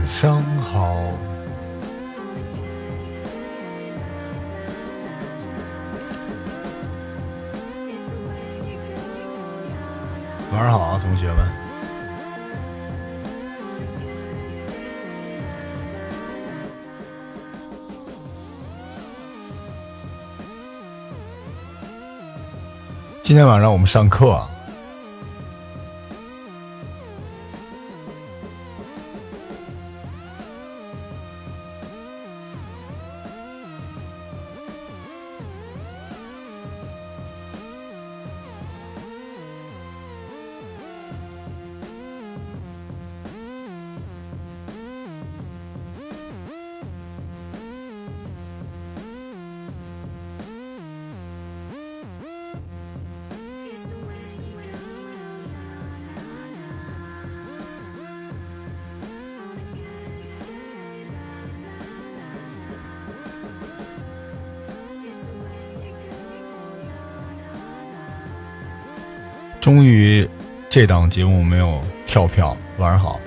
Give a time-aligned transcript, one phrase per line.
[0.00, 0.94] 晚上好。
[10.52, 11.36] 晚上好啊，同学们。
[23.22, 24.42] 今天晚上我们上课。
[70.70, 72.56] 这档节目没有跳票。
[72.78, 73.18] 晚上好，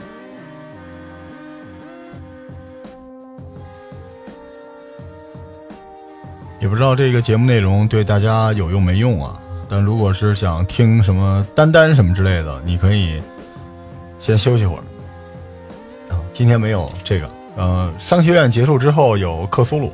[6.61, 9.37] 也不知道这个节目内容对大家有用没用啊？
[9.67, 13.21] 但如果是想听什么丹丹什么之类的，你可以
[14.19, 14.83] 先休息会儿。
[16.13, 17.29] 啊，今天没有这个。
[17.57, 19.91] 呃，商学院结束之后有克苏鲁。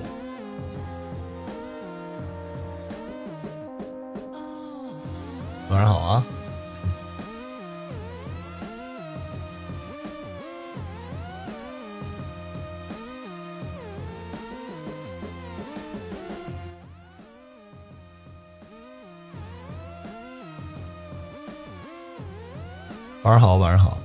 [23.29, 23.95] 晚上好，晚上好，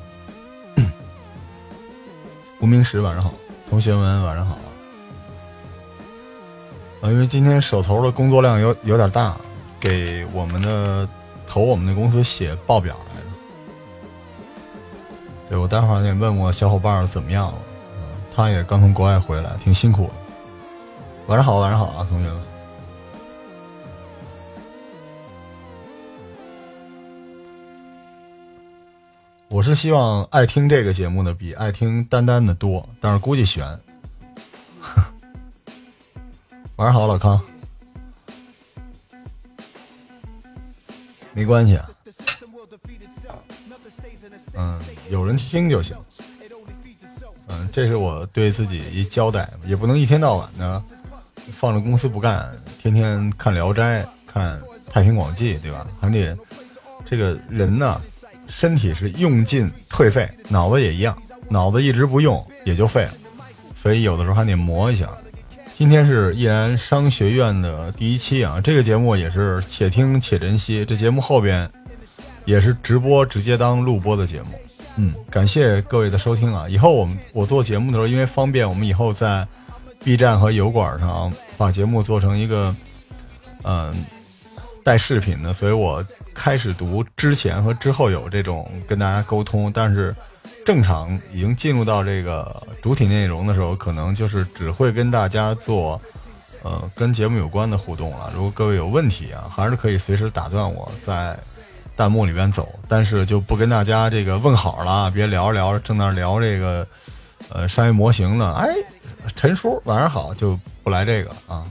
[2.61, 3.33] 无名石晚上好，
[3.71, 4.59] 同学们晚上好
[7.01, 7.09] 啊！
[7.09, 9.35] 因为今天手头的工作量有有点大，
[9.81, 11.09] 给我们的
[11.49, 13.27] 投我们的公司写报表来着。
[15.49, 17.55] 对我待会儿得问我小伙伴怎么样了，
[18.37, 20.13] 他也刚从国外回来，挺辛苦的。
[21.29, 22.43] 晚上好，晚上好啊，同学们。
[29.55, 33.65] 我是希望爱听这个节目的比爱听丹丹的多，但是估计悬。
[36.75, 37.41] 晚上好，老康。
[41.33, 41.89] 没关系啊，
[44.55, 45.97] 嗯，有人听就行。
[47.47, 50.83] 嗯，这是我对自己一交代，也不能一天到晚的
[51.53, 54.61] 放着公司不干，天天看《聊斋》、看
[54.91, 55.87] 《太平广记》，对吧？
[56.01, 56.37] 还得
[57.05, 58.03] 这个人呢。
[58.47, 61.17] 身体是用尽退废，脑子也一样，
[61.49, 63.13] 脑子一直不用也就废了，
[63.75, 65.09] 所以有的时候还得磨一下。
[65.77, 70.85] 今天是易然商学院的第一期啊，这个节目也是且听且珍惜。
[70.85, 71.69] 这节目后边
[72.45, 74.51] 也是直播，直接当录播的节目。
[74.97, 76.69] 嗯，感谢各位的收听啊！
[76.69, 79.45] 以后我们我做节目的时候，因为方便，我们以后在
[80.05, 82.73] B 站和油管上把节目做成一个
[83.65, 83.93] 嗯
[84.85, 86.05] 带视频的，所以我。
[86.37, 90.13] 开始读之前和之后有这种跟大家沟通，但是
[90.67, 95.99] 正常已经进入到这个主体内容的时候，可能就是只会跟大家做
[96.65, 98.33] 呃跟节目有关的互动了。
[98.35, 101.39] 如果各位有问题啊，还是可以随时打断我在
[101.95, 106.85] 弹幕里边走，但是就不跟大家这个问好了，别聊着聊着正在聊这个
[107.49, 108.55] 呃商业模型呢。
[108.55, 108.75] 哎，
[109.37, 111.63] 陈叔晚上好，就不来这个啊。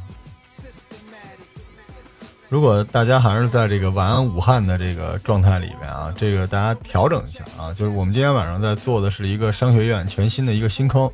[2.53, 11.09] 如果大家还是在这个晚安武汉的这个状态里面啊，这个大家调整一下啊，就是我们今天晚上在做的是一个商学院全新的一个新坑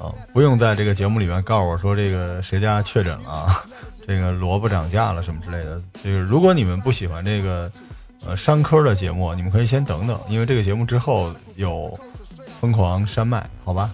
[0.00, 3.62] 啊，不用在这个节目里面告诉我说这个谁家确诊了，啊，
[4.04, 5.80] 这个萝卜涨价了什么之类的。
[6.02, 7.70] 就是如果你们不喜欢这个
[8.26, 11.96] 呃商科的节目，你们可以先等等，因为这个节目之后有
[12.60, 13.88] 疯狂山脉，好吧？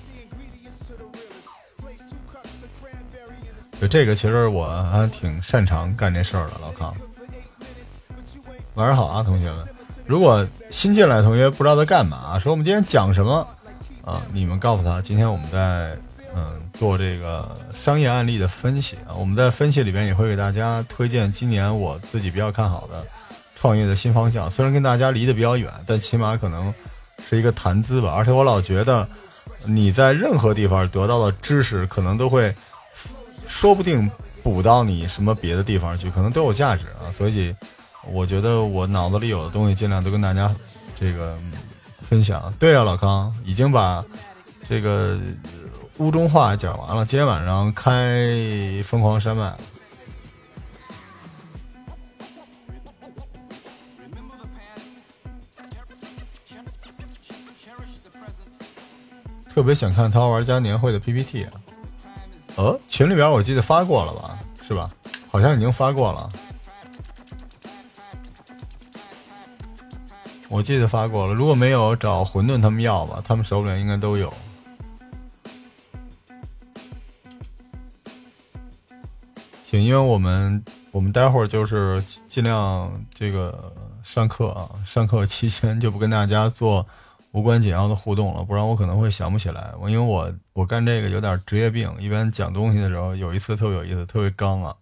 [3.81, 6.95] 就这个，其实我还挺擅长干这事儿的，老康。
[8.75, 9.69] 晚上好啊，同学们！
[10.07, 13.47] 如果新进来的同学不知道在干嘛，说我们今天讲什么
[14.05, 14.23] 啊？
[14.33, 15.97] 你们告诉他，今天我们在
[16.35, 19.13] 嗯做这个商业案例的分析啊。
[19.15, 23.05] 我们在分析里边也会给大家推荐今年我自己比较看好的
[23.55, 24.51] 创业的新方向。
[24.51, 26.73] 虽然跟大家离得比较远，但起码可能
[27.29, 28.13] 是一个谈资吧。
[28.17, 29.07] 而且我老觉得
[29.65, 32.55] 你在任何地方得到的知识，可能都会。
[33.47, 34.11] 说不定
[34.43, 37.11] 补到你什么别的地方去，可能都有价值啊！
[37.11, 37.55] 所以
[38.07, 40.55] 我觉得我脑子里有的东西，尽量都跟大家
[40.95, 41.39] 这个
[42.01, 42.53] 分享。
[42.59, 44.05] 对啊，老康已经把
[44.69, 45.19] 这个
[45.99, 49.55] 屋中话讲完了，今天晚上开疯狂山脉。
[59.55, 61.53] 特别想看《桃花玩家年会》的 PPT 啊！
[62.57, 64.39] 呃，群里边我记得发过了吧？
[64.63, 64.89] 是吧？
[65.31, 66.29] 好像已经发过了。
[70.49, 74.33] 我记得发过了，如果没有，找混沌他们要吧，他们手里应该都有。
[79.65, 83.73] 行，因为我们我们待会儿就是尽量这个
[84.05, 86.87] 上课啊，上课期间就不跟大家做。
[87.35, 89.73] 无关紧要的互动了，不然我可能会想不起来。
[89.81, 94.73] 我因为我我干这个有点职业病，一般讲东西的时候，有一次特别有意思，特别刚啊，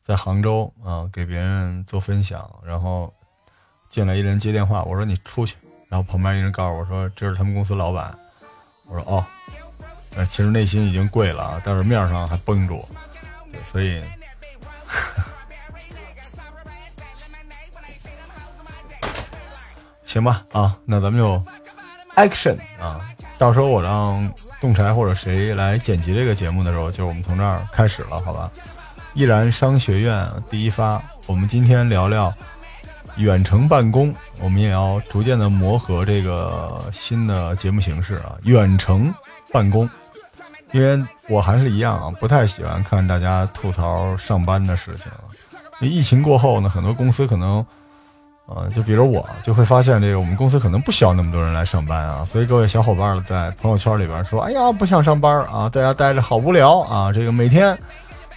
[0.00, 3.12] 在杭州啊给别人做分享，然后
[3.90, 5.56] 进来一人接电话，我说你出去，
[5.90, 8.18] 然后旁边一人告诉我说这是他们公司老板，
[8.86, 9.22] 我说哦，
[10.16, 12.82] 呃其实内心已经跪了啊，但是面上还绷住，
[13.50, 14.02] 对，所以。
[20.04, 21.61] 行吧，啊，那咱们就。
[22.16, 23.00] Action 啊！
[23.38, 28.50] 到时候我让栋柴或者谁来剪辑这个节目的时候，就是我们从这儿开始了，好吧？
[29.14, 32.32] 依然商学院第一发，我们今天聊聊
[33.16, 38.36] 远程办公，我们也要逐渐的磨合这个新的节目形式啊。
[38.42, 39.12] 远程
[39.50, 39.88] 办公，
[40.72, 45.10] 因为我还是一样啊，不太喜欢看大家吐槽上班的事情。
[45.80, 47.64] 疫情过后呢，很多公司可能。
[48.46, 57.78] 啊，就比如我就会发现，这个我们公司可能不需要那么多人来上班啊，所以各位小伙伴在朋友圈里边说：“哎呀，不想上班啊，在家待着好无聊啊。”这个每天，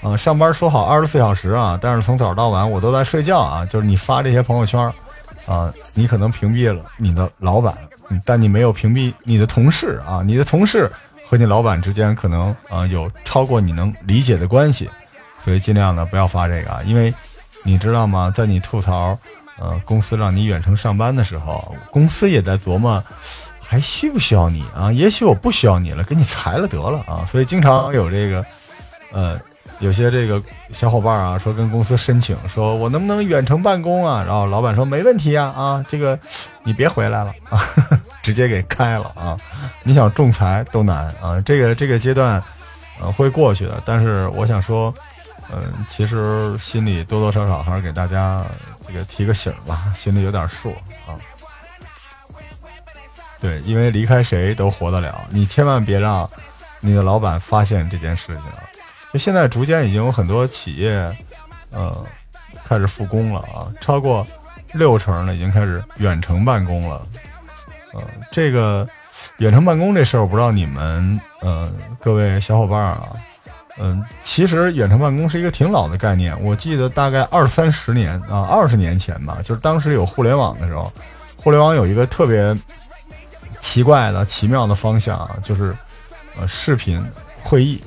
[0.02, 3.66] 啊，上班说好二十四小时啊，但是从早到晚我都在睡觉啊。
[3.66, 4.80] 就是你发这些朋友圈，
[5.48, 7.76] 啊，你可能屏蔽了你的老板，
[8.24, 10.22] 但你没有屏蔽你的同事啊。
[10.24, 10.90] 你的同事
[11.28, 14.90] 和你老板之间可能啊有超过你能理解的关系，
[15.40, 17.14] 所以尽量的不要发这个啊，因为
[17.64, 18.32] 你知道吗？
[18.34, 19.18] 在你吐槽。
[19.58, 23.02] 呃，公司让你远程上班的时候，公司也在琢磨，
[23.60, 24.92] 还需不需要你啊？
[24.92, 27.24] 也许我不需要你了，给你裁了得了啊！
[27.26, 28.46] 所以经常有这个，
[29.14, 29.40] 呃，
[29.80, 30.44] 有些这个
[30.74, 34.22] 小伙伴啊，说跟公司申请，说我能不能远程办公啊？
[34.28, 36.20] 然后老板说没问题啊，啊，这个
[36.64, 37.58] 你别回来了啊，
[38.22, 39.38] 直接给开了啊！
[39.84, 42.44] 你想仲裁都难啊，这个这个阶段，
[43.00, 43.82] 呃，会过去的。
[43.86, 44.94] 但是我想说。
[45.54, 48.44] 嗯，其实心里多多少少还是给大家
[48.88, 50.72] 这个提个醒吧，心里有点数
[51.08, 51.18] 啊。
[53.40, 56.28] 对，因为离开谁都活得了，你千万别让
[56.80, 58.44] 你的老板发现这件事情。
[59.12, 61.16] 就现在逐渐已经有很多企业，
[61.70, 62.06] 呃，
[62.64, 64.26] 开始复工了啊，超过
[64.74, 67.02] 六成呢已经开始远程办公了。
[67.94, 68.88] 呃，这个
[69.38, 71.72] 远程办公这事儿，我不知道你们，呃，
[72.02, 73.10] 各位小伙伴啊。
[73.78, 76.34] 嗯，其实远程办公是一个挺老的概念。
[76.42, 80.90] 我记得大概二三十年啊，二十年前吧，就是当时有互联网的时候，
[81.36, 82.56] 互联网有一个特别
[83.60, 85.76] 奇怪的、奇妙的方向，就是
[86.40, 87.06] 呃视频
[87.44, 87.84] 会议。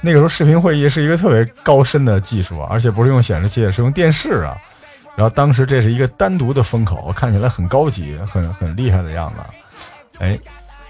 [0.00, 4.56] 那个时候视频会议是一个特别高深的技术啊，而且不是用显示器，是用电视啊。
[5.16, 9.40] 然后当时这是一个单独的风口，看起来很高级、很很厉害的样子。
[10.18, 10.38] 哎，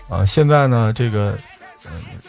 [0.08, 1.36] 啊，现在呢这个。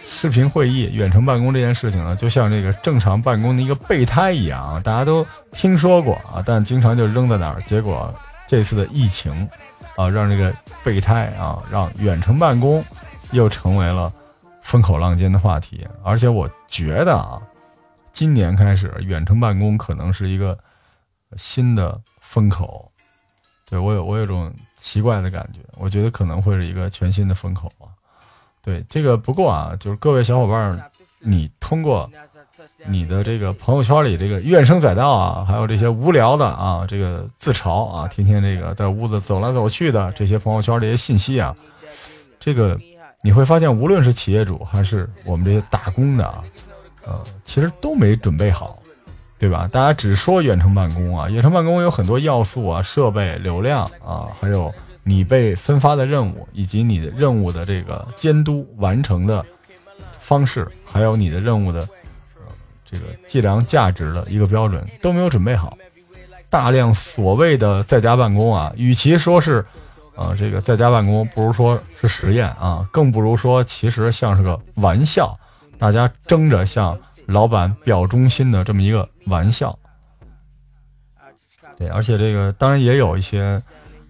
[0.05, 7.61] 视频会议、远程办公这件事情呢，就像这个正常办公的一个备胎一样，大家都听说过啊，但经常就扔在那儿。
[7.61, 8.13] 结果
[8.47, 9.47] 这次的疫情
[9.95, 12.83] 啊，让这个备胎啊，让远程办公
[13.31, 14.11] 又成为了
[14.61, 15.87] 风口浪尖的话题。
[16.03, 17.41] 而且我觉得啊，
[18.11, 20.57] 今年开始远程办公可能是一个
[21.35, 22.91] 新的风口。
[23.69, 27.71] 对我有我有种奇怪的感觉，我觉得可能会是一个全新的风口。
[28.67, 32.11] 对这个不过啊，就是各位小伙伴，你通过
[32.85, 41.55] 你的这个朋友圈里这个怨声载道啊，还有这些无聊的啊，这个自嘲啊，天天这个在屋子走来走去的这些朋友圈这些信息啊，
[42.41, 42.77] 这个
[43.21, 46.43] 你会发现，无论是企业主还是我们这些打工的啊，
[47.05, 48.77] 呃，其实都没准备好，
[49.39, 49.65] 对吧？
[49.71, 54.69] 大家只说远程办公啊，远程办公有很多要素啊，设备、流量啊，还有。
[55.07, 59.43] 你被分发的任务，以及你的任务的这个监督完成的
[60.19, 61.79] 方式，还有你的任务的
[62.35, 62.51] 呃
[62.83, 65.77] 这个计量价值的一个标准都没有准备好，
[66.49, 69.65] 大量所谓的在家办公啊，与其说是
[70.17, 75.39] 呃这个在家办公，不如说是实验啊，更不如说其实像是个玩笑，
[75.77, 79.79] 大家争着向老板表忠心的这么一个玩笑。
[81.77, 83.63] 对，而且这个当然也有一些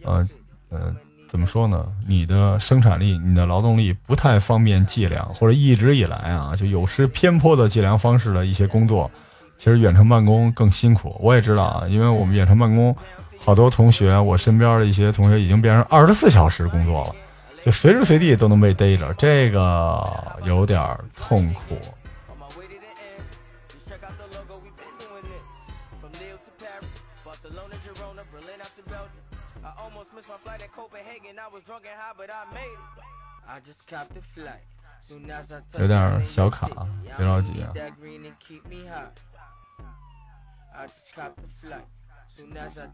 [0.03, 0.27] 呃。
[0.69, 0.93] 呃，
[1.29, 1.85] 怎么说呢？
[2.07, 9.09] 你的生产力、你的劳动力不太方便计量，或者一直以来啊，就有失偏颇的计量方式的一些工作，
[9.57, 11.15] 其实远程办公更辛苦。
[11.19, 12.95] 我也知道啊，因为我们远程办公，
[13.39, 17.15] 好多同学，我身边的一些同学已经变成二十四小时工作了，
[17.61, 20.03] 就随时随地都能被逮着，这个
[20.45, 20.81] 有点
[21.15, 21.77] 痛苦。
[31.27, 32.79] thinking I was drunk and high, but I made it.
[33.47, 34.61] I just copped the flight.
[35.07, 35.61] Soon as I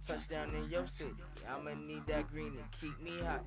[0.07, 1.13] touch down in your city,
[1.49, 3.43] I'ma need that green and keep me hot.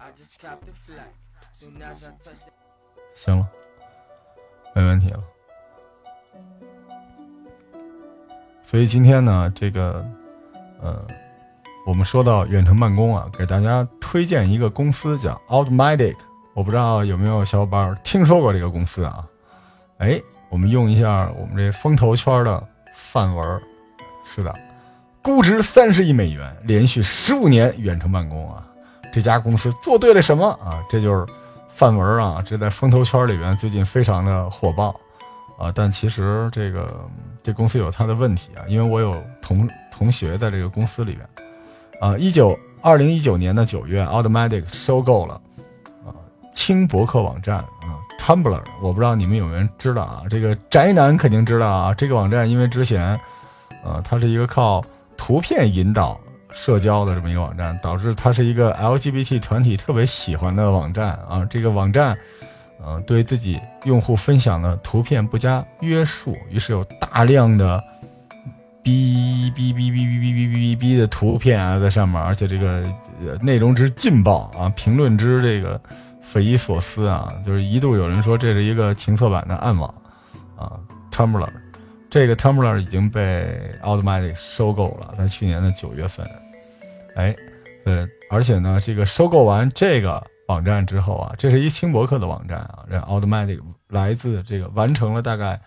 [0.00, 1.14] I just copped the flight.
[1.58, 2.50] Soon as I touch down.
[3.14, 3.48] 行了，
[4.74, 5.22] 没问题了。
[8.62, 10.04] 所以今天呢，这个，
[10.82, 11.23] 呃。
[11.86, 16.16] 我们说到远程办公啊，给大家推荐一个公司叫 Automatic，
[16.54, 19.22] 我不知道有没有小伙伴听说过这个公司啊？
[19.98, 23.60] 哎，我们用一下我们这风投圈的范文，
[24.24, 24.54] 是的，
[25.22, 28.66] 估值三十亿美元，连续十五年远程办公啊，
[29.12, 30.82] 这家公司做对了什么啊？
[30.88, 31.26] 这就是
[31.68, 34.88] 范文啊，这在风投圈里边最近非常的火爆
[35.58, 37.06] 啊，但其实这个
[37.42, 41.28] 这公司有它的问题啊，因为我有同同学在这个公司里边。
[42.00, 45.40] 啊，一九二零一九年的九月，Automatic 收购了
[46.04, 46.12] 啊
[46.52, 50.22] 轻博客网站啊 Tumblr，我不知道你们有没有人知道啊？
[50.28, 51.94] 这个宅男肯定知道啊。
[51.94, 53.18] 这个网站因为之前，
[53.84, 54.84] 呃，它是一个靠
[55.16, 56.20] 图片引导
[56.52, 61.46] 社交的这么一个网站，导致它是一个 LGBT 团体特别喜欢的网站啊。
[61.48, 62.16] 这个网站，
[62.84, 67.82] 嗯，对自己用户分享的图片不加约束，于是有大量的。
[68.84, 72.86] 哔哔哔哔哔哔哔哔哔的图片啊，在上面，而且这个
[73.40, 75.80] 内容之劲爆啊，评论之这个
[76.20, 79.88] 匪夷所思啊，就是一度有人说这是一个情色版的暗网
[80.54, 80.78] 啊
[81.10, 81.48] ，Tumblr，
[82.10, 86.28] 这个 Tumblr 已经被 Automatic 收购了，在去年的九月份，
[87.16, 87.34] 哎，
[87.86, 95.58] 呃，而且呢，这个收购完这个网站之后啊，这是一轻博客的网站啊，这 Automatic 来自这个完成了大概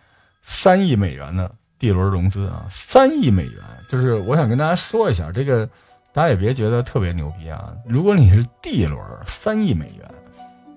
[0.44, 1.52] 三亿美元的。
[1.80, 5.68] D 轮融资啊，三亿美元，就是我想跟大家说一下，这个
[6.12, 7.72] 大家也别觉得特别牛逼啊。
[7.86, 10.12] 如果你是 D 轮三亿美元，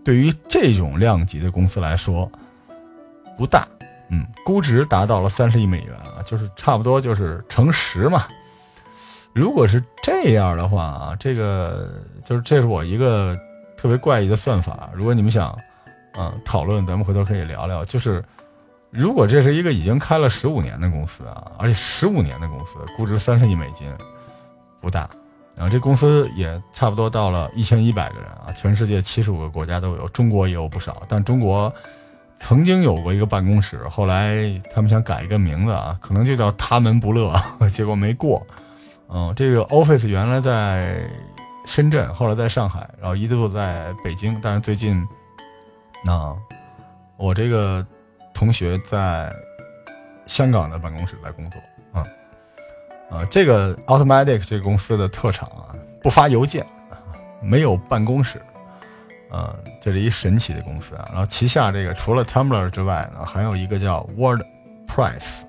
[0.04, 2.30] 对于这种量级的公司来说
[3.38, 3.66] 不大，
[4.11, 8.26] 嗯，估值达到了三十亿美元啊，就是差不多就是乘十嘛。
[9.33, 11.88] 如果是这样的话啊，这个
[12.25, 13.38] 就是这是我一个
[13.76, 14.90] 特别怪异的算法。
[14.95, 15.57] 如果你们想
[16.19, 18.23] 嗯讨论，咱们回头可以聊聊，就是。
[18.90, 23.88] 如果这是一个已经开了十五年的公司啊，而且十五年的公司估值三十亿美金，
[24.80, 25.09] 不大，
[25.54, 31.04] 然后这公司也差不多到了一千一百个人啊，全世界七十五个国家都有，中国也有不少。
[31.09, 31.73] 但中国
[32.40, 37.32] 曾经有过一个办公室，后来他们想改一个名字啊，可能就叫他们不乐，
[37.70, 38.44] 结果没过。
[39.09, 41.09] 嗯，这个 office 原来在
[41.64, 45.06] 深圳，后来在上海，然后一度在北京，但是最近，
[46.04, 46.37] 那
[47.16, 47.87] 我这个。
[48.40, 49.30] 同学在
[50.25, 51.61] 香港的办公室在工作，
[51.92, 52.06] 啊，
[53.11, 56.66] 啊，这个 Automatic 这个公司的特长啊，不发邮件，
[57.42, 58.40] 没有办公室，
[59.30, 61.06] 呃，这是一神奇的公司啊。
[61.11, 65.42] 然后旗下这个除了 Tumblr 之外呢，还有一个叫 WordPress，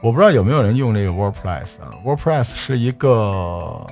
[0.00, 1.90] 我不知道有没有人用这个 WordPress 啊。
[2.06, 3.84] WordPress 是一个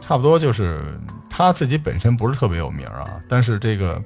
[0.00, 0.96] 差不多就是
[1.28, 4.00] 他自己本身不是特别有名啊，但是这个。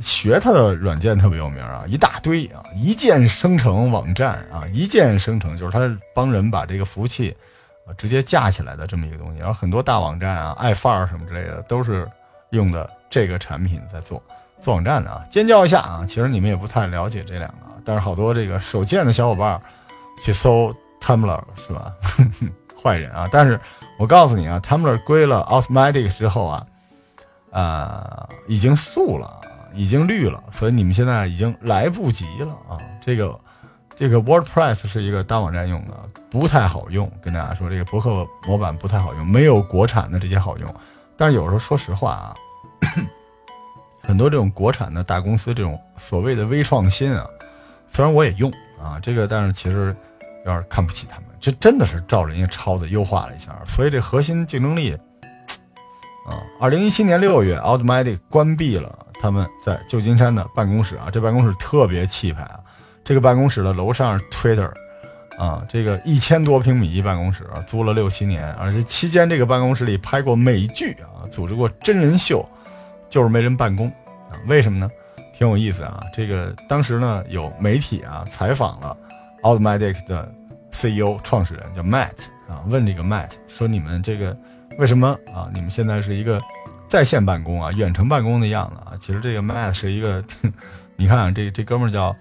[0.00, 5.80] 学它的软件特别有名啊，一大堆啊，一键生成网站啊，一键生成就是它
[6.14, 7.36] 帮人把这个服务器
[7.86, 9.38] 啊直接架起来的这么一个东西。
[9.38, 12.08] 然后很多大网站啊、爱范儿什么之类的都是
[12.50, 14.22] 用的这个产品在做
[14.60, 15.22] 做网站的啊。
[15.30, 19.60] 尖叫一下啊，其实你们也不太了解这两个，但是好多这个手贱的小伙伴
[20.24, 21.92] 去搜 Tumblr 是吧？
[22.82, 23.26] 坏人啊！
[23.30, 23.58] 但是
[23.98, 26.66] 我告诉你啊，Tumblr 归了 Automatic 之后啊，
[27.50, 29.40] 啊，已经素了。
[29.74, 32.78] 已经绿了，所以你们现在已经来不及了啊！
[33.00, 33.38] 这个，
[33.96, 35.94] 这个 WordPress 是一个大网站用的，
[36.30, 37.10] 不太好用。
[37.20, 40.74] 跟大家说，这个博客模板不太好用，没有国产的这些好用。
[41.16, 42.34] 但是有时候说实话啊，
[44.02, 47.26] 很多这种国产的大公司这种所谓的微创新啊，
[47.86, 48.50] 虽然我也用
[48.80, 49.94] 啊，这个但是其实
[50.44, 54.92] 有点看不起他们，这真的是照人家抄的优化了一下，所以这核心竞争力
[56.26, 58.98] 啊，二零一七年六月，Automatic 关闭了。
[59.24, 62.60] 他们在旧金山的办公室啊，这办公室特别气派啊。
[63.02, 64.70] 这个办公室的楼上是 Twitter，
[65.38, 72.46] 啊，这个一千多平米一办公室，啊租了六七年，而且期间这个办公室里拍过美剧啊，组织过真人秀，
[73.08, 73.88] 就是没人办公
[74.28, 74.36] 啊。
[74.46, 74.90] 为什么呢？
[75.32, 76.04] 挺有意思啊。
[76.12, 78.94] 这个当时呢，有媒体啊采访了
[79.42, 80.30] Automatic 的
[80.70, 84.36] CEO 创始人叫 Matt 啊，问这个 Matt 说：“你们这个
[84.78, 85.48] 为什么啊？
[85.54, 86.38] 你们现在是一个
[86.88, 90.24] 在线办公啊，远程办公的样子啊？”其实这个 Matt 是一个，
[90.96, 92.14] 你看这这哥们叫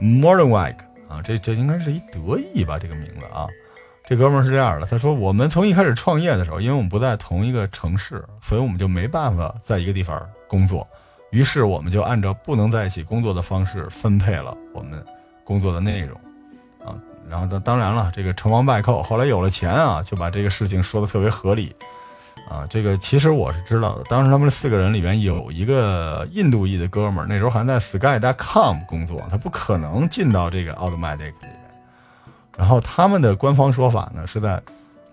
[0.00, 0.74] modern wag。
[1.10, 2.78] 啊，这这应该是一德意吧？
[2.78, 3.44] 这个名字啊，
[4.06, 10.86] 这哥们是这样的，他说我们从一开始创业的时候，因为我们不在同一个城市，所以我们就没办法在一个地方工作，
[11.32, 15.04] 于是我们就按照不能在一起工作的方式分配了我们
[15.42, 16.16] 工作的内容，
[16.86, 16.94] 啊，
[17.28, 21.74] 然后当当然了，这个成王败寇，后来有了钱啊，就把这个事情说的特别合理。
[22.50, 24.02] 啊，这个其实我是知道的。
[24.08, 31.60] 当时他们四个人里边有一个印度裔的哥们儿，那时候还在 Sky.com 工作，他不可能进到这个 Automatic 里边。
[32.58, 34.54] 然后他们的官方说法呢，是在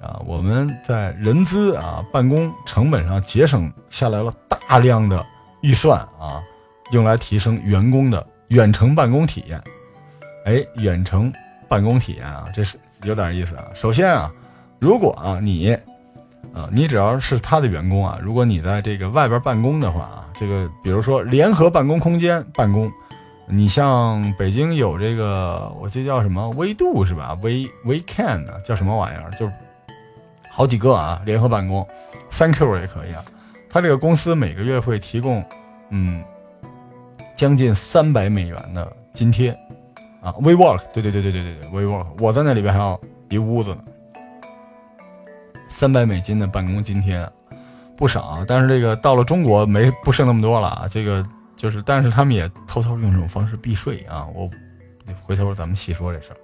[0.02, 5.24] 啊，我们在人资啊办公成本上节省下来了大量的
[5.62, 6.42] 预算啊，
[6.90, 9.64] 用来提升员工的远程办公体验。
[10.46, 11.32] 哎，远程
[11.68, 13.66] 办公体验啊，这是有点意思啊。
[13.76, 14.32] 首先啊，
[14.80, 15.78] 如果啊你。
[16.54, 22.92] 啊，你只要是他的员工啊，如果你在这个外边办公的话啊，这个比如说联合办公空间办公，
[23.48, 27.38] 你像北京有这个，我记得叫什么微度是吧？
[27.42, 29.32] 微微 can 呢，叫什么玩意儿？
[29.32, 29.50] 就
[30.52, 31.88] 好几个啊，联合办公
[32.32, 33.24] ，Thank you 也可以啊。
[33.70, 35.46] 他这个公司每个月会提供，
[35.92, 36.24] 嗯，
[37.36, 39.52] 将近三百美元的津贴
[40.22, 40.32] 啊。
[40.42, 43.00] WeWork，对对对对对对对，WeWork，我在那里边还有
[43.30, 43.84] 一屋子呢。
[45.78, 47.24] 三百美金的办公津贴，
[47.96, 48.44] 不少。
[48.48, 50.88] 但是这个到了中国没不剩那么多了啊。
[50.90, 51.24] 这个
[51.56, 54.26] 就是，但是他们也偷偷用这种方式避税啊。
[54.34, 54.50] 我
[55.22, 56.38] 回头咱们细说这事儿。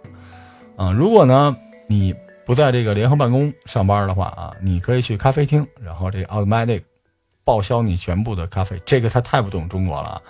[0.78, 2.14] 啊，如果呢你
[2.46, 6.84] 不在这个联合办公上班的话啊，你可以去咖啡厅，然后这 automatic
[7.44, 8.80] 报销你全部的咖啡。
[8.86, 10.22] 这个他太不懂中国了。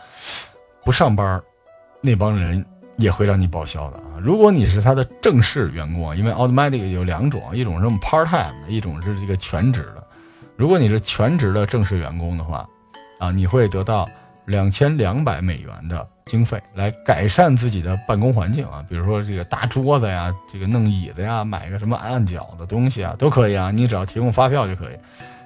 [0.85, 1.43] 不上班，
[1.99, 2.65] 那帮人。
[2.97, 4.19] 也会让你报销的啊！
[4.21, 10.07] 如果你是他的正式员工，因为 automatic 有两种，一种是 part time，一种是这个全职的。
[10.55, 12.67] 如果你是全职的正式员工的话，
[13.19, 14.07] 啊，你会得到
[14.45, 24.97] 两千两百美元的经费来改善自己的办公环境啊，比如说这个搭桌子呀，这个弄椅子呀，买个什么按脚的东西啊，都可以啊，你只要提供发票就可以。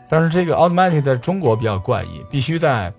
[0.10, 2.92] 但是这个 automatic 在中国比较怪异，必须在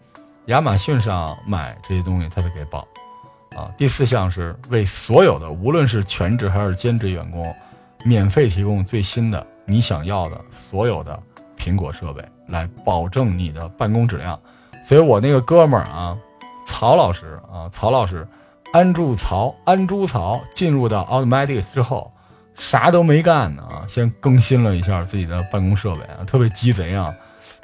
[0.47, 2.87] 亚马逊上买这些东西，他才给报。
[3.59, 7.53] 啊，第四项是为所有的，无论是全职还是兼职员工，
[8.05, 11.21] 免费提供最新的你想要的所有的
[11.59, 14.38] 苹果设备，来保证你的办公质量。
[14.81, 16.16] 所以我那个哥们儿啊，
[16.66, 18.25] 曹老师啊，曹老师，
[18.73, 22.12] 安住曹安珠曹进入到 Automatic 之后，
[22.55, 27.12] 啥都没干呢啊，先更新了一下自己的办公设备啊，特别鸡贼啊，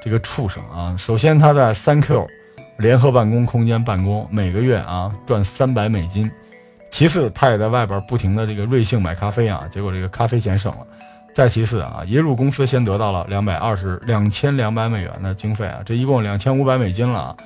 [0.00, 2.26] 这个畜生啊，首先他在三 Q。
[2.78, 6.30] 联合办公空间办公，每个月啊赚三百美金。
[6.90, 10.86] 其次，他也在外边不停的这个瑞幸买咖啡啊，结果这个咖啡钱省了。
[11.34, 17.36] 再其次啊，一入公司先得到了两百二十两千两百美元的经费啊，这一共两千五百美金了。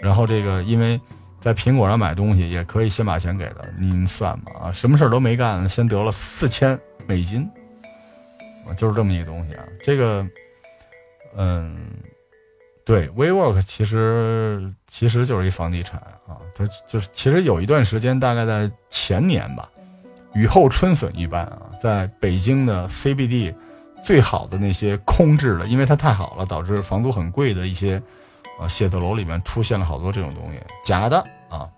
[0.00, 1.00] 然后这个因为
[1.40, 7.48] 在苹果上买东西也可以先把钱给的，您算吧啊，什么事儿都没干，先得了四千美金，
[8.76, 9.62] 就是这么一个东西啊。
[9.84, 10.26] 这个，
[11.36, 11.76] 嗯。
[12.88, 19.68] 对，WeWork 其实其实就是一房地产啊，它就是其实有一段时间，大概在前年吧，
[20.32, 23.54] 雨后春笋一般啊，在北京的 CBD
[24.02, 28.00] 最好的那些空置的，因为它太好了，导致房租很贵的一些
[28.58, 31.68] 呃写字楼里面出现了好多这种东西，假的啊，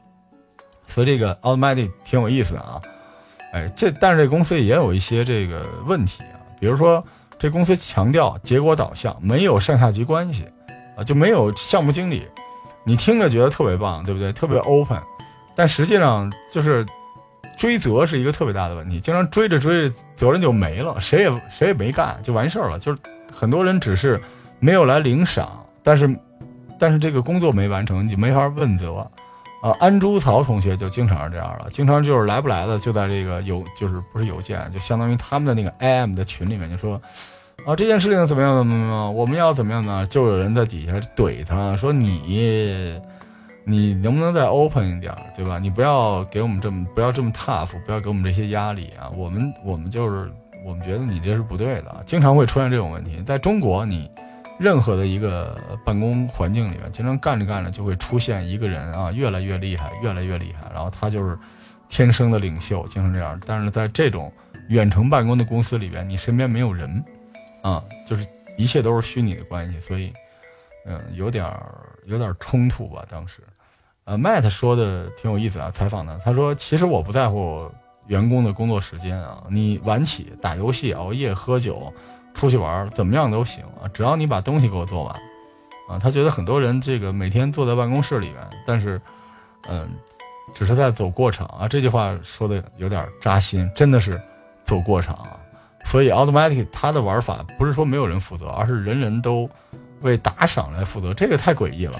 [0.87, 2.81] 所以这个 Automatic 挺有意思啊，
[3.53, 7.05] 哎，这但是这公司也有一些这个问题啊，比如说
[7.37, 10.45] 这公司强调结果导向，没有上下级关系。
[10.97, 12.27] 啊就没有项目经理，
[12.85, 14.33] 你听着觉得特别棒，对不对？
[14.33, 15.01] 特别 open，
[15.55, 16.87] 但实际上就是
[17.57, 22.79] 追责是一个特别大的问题，经常追着追着责任就没了，谁也谁也没干就完事儿了。
[22.79, 22.99] 就是
[23.33, 24.21] 很多人只是
[24.59, 26.19] 没有来领赏，但是
[26.79, 29.07] 但是这个工作没完成，你就没法问责。
[29.63, 37.01] 啊，安珠曹同学就经常是这样了，经常就是来不来的就在这个邮就是不是邮件，就相当于他们的那个 IM 的群里面就说。
[37.67, 38.57] 啊，这件事情怎么样？
[38.57, 39.15] 怎么样？
[39.15, 40.05] 我们要怎么样呢？
[40.07, 43.01] 就有人在底下怼他说：“你，
[43.65, 45.59] 你能不能再 open 一点，对吧？
[45.59, 49.09] 你不要给我们这么，不要这么 tough，不要给我们这些压力啊！
[49.15, 50.33] 我们，我们就是，
[50.65, 53.23] 我们觉得你这是不对的，经常会出现这种问题。
[53.25, 54.11] 在中国，你
[54.59, 61.39] 任何的一个办公环境里面，经常干着干着就会出现一个人啊，越来越厉害，越来越厉害，然后他就是
[61.89, 63.39] 天生的领袖，经常这样。
[63.47, 64.33] 但是在这种
[64.69, 67.03] 远程办公的公司里边，你身边没有人
[67.63, 70.13] 啊，就是一切都是虚拟的关系，所以
[70.87, 71.47] 嗯，有点
[72.07, 73.05] 有点冲突吧。
[73.09, 73.43] 当时，
[74.05, 77.71] 呃，Matt 说的挺有意思啊，采访的，他说其实我不在乎
[78.07, 81.93] 员工的工作时间啊，你晚起打游戏、熬夜、喝酒。
[82.33, 85.13] 出去玩怎么样都行啊，只要你把东西给我做完，
[85.89, 89.03] 啊，他觉得很多人这个每天坐在办公室里面，但是，
[89.69, 89.91] 嗯，
[90.55, 91.67] 只是在走过场啊。
[91.67, 94.19] 这句话说的有点扎心，真的是
[94.63, 95.40] 走过场啊。
[95.85, 99.49] 所以 Automatic 它的玩法不是说没有人负责，而是人人都
[100.03, 101.99] 为打赏来负责，这个太诡异了。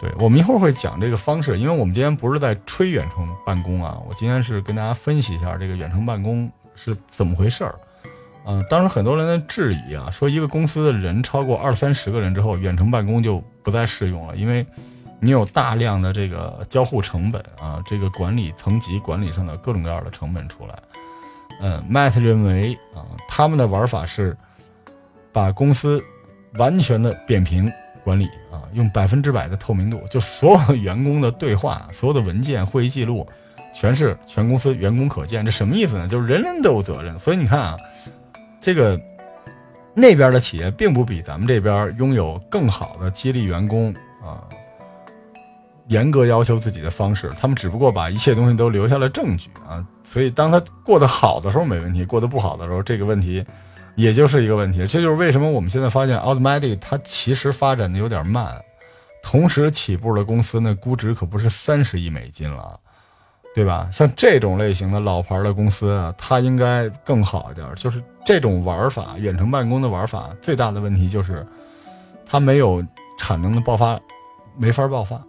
[0.00, 7.78] 对我们一会儿会讲这个方式，因为我们今天不是在吹远程办公啊，我今天是跟大家分析一下这个远程办公是怎么回事儿。
[8.46, 14.66] 嗯，当时很多人的质疑啊，说一个公司的人超过二三十个人之后，远程办公就不再适用了，因为
[15.20, 20.74] 你有大量的这个交互成本啊，这个管理层级管理上的各种各样的成本出来。
[21.60, 24.36] 嗯，Matt 认为啊，他们的玩法是
[25.32, 26.02] 把公司
[26.54, 27.70] 完全的扁平
[28.02, 33.26] 管理啊，用百分之百的透明度，就所有员工的对话、所有的文件、会议记录，
[33.74, 35.44] 全是全公司员工可见。
[35.44, 36.08] 这什么意思呢？
[36.08, 37.18] 就是人人都有责任。
[37.18, 37.76] 所以你看啊。
[38.62, 39.00] 这个
[39.94, 43.90] 那边的企业并不比咱们这边拥有更好的激励员工
[44.22, 44.44] 啊，
[45.90, 49.86] 严格要求自己的方式，他们只不过把一切东西都留下了证据啊。
[50.04, 53.44] 所以当他过得好的时候没问题，过得不好的时候这个问题
[53.94, 54.86] 也就是一个问题。
[54.86, 58.54] 这就是为什么我们现在发现 Automatic 它其实发展的有点慢，
[59.22, 62.80] 同时起步的公司那估值可不是三十亿美金了。
[63.52, 63.88] 对吧？
[63.92, 67.66] 像这种类型的老牌的公司啊，它应该更好一点。
[67.74, 71.44] 就是这种玩法，远程办公的玩法，最大的问题就是
[72.24, 72.80] 它没有
[73.18, 73.98] 产能的爆发，
[74.56, 75.20] 没法爆发，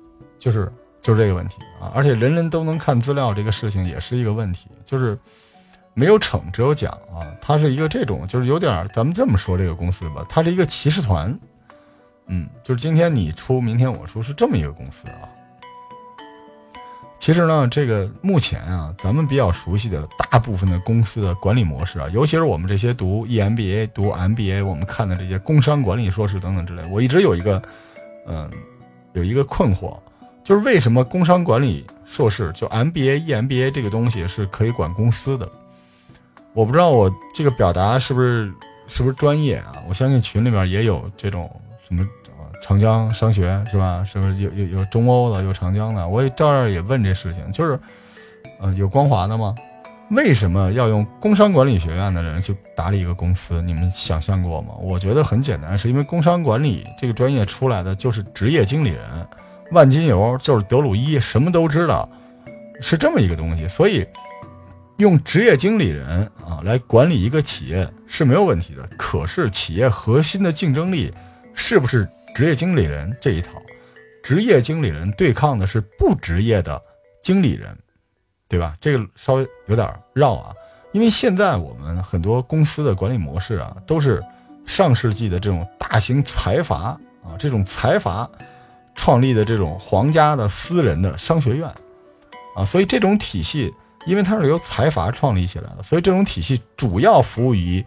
[0.42, 0.70] 就是
[1.04, 1.92] 就是这个问题啊。
[1.94, 5.18] 而且人人都能看资料，这个事情也是一个问题，就是
[5.94, 7.22] 没有惩，只有奖啊。
[7.40, 11.38] 它是一个这种，就是有点咱们这么说这个公司吧，它是一个骑士团，
[12.26, 15.30] 嗯，就是今天你出，明天我出，是这么一个公司啊。
[17.20, 27.62] 其实呢，这个目前啊，咱们比较熟悉的大部分的公司的管理模式啊，尤其是我们这些读 EMBA、读 MBA，我们看的这些工商管理硕士等等之类，我一直有一个，
[28.26, 28.50] 嗯，
[29.14, 30.00] 有一个困惑，
[30.44, 35.50] 就是为什么工商管理硕士就 MBA、EMBA 这个东西是可以管公司的？
[36.54, 38.52] 我不知道我这个表达是不是
[38.88, 39.74] 是不是专业啊？
[39.88, 41.50] 我相信群里面也有这种
[41.88, 42.08] 什么。
[42.64, 44.06] 长江商学是吧？
[44.06, 46.08] 是不是有有有中欧的，有长江的？
[46.08, 47.80] 我也照样也问这事情，就是，
[48.60, 49.56] 呃，有光华的吗？
[50.12, 53.64] 为什么要用工商管理学院的人去打理一个公司？
[53.64, 54.76] 你们想象过吗？
[54.80, 59.28] 我觉得很简单，是因为工商管理这个专业出来的就是职业经理人，
[59.72, 62.10] 万金油就是德鲁伊，什么都知道，
[62.82, 63.68] 是这么一个东西。
[63.68, 64.06] 所以，
[64.98, 68.88] 用职业经理人啊来管理一个企业是没有问题的。
[68.98, 71.14] 可是，企业核心的竞争力
[71.54, 72.08] 是不是？
[72.34, 73.62] 职业经理人这一套，
[74.24, 76.82] 职业经理人对抗的是不职业的
[77.22, 77.78] 经理人，
[78.48, 78.74] 对吧？
[78.80, 80.56] 这个稍微有点绕啊，
[80.94, 84.24] 因为现在我们很多公司的管理模式啊，都是
[84.66, 88.30] 上世纪的这种大型财阀啊，这种财阀
[88.96, 91.68] 创立的这种皇家的私人的商学院
[92.56, 93.74] 啊，所以这种体系，
[94.06, 97.84] 因为它是由财阀创立起来的，所以这种体系主要服务于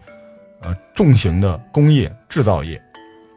[0.61, 2.81] 呃重型的工业制造业。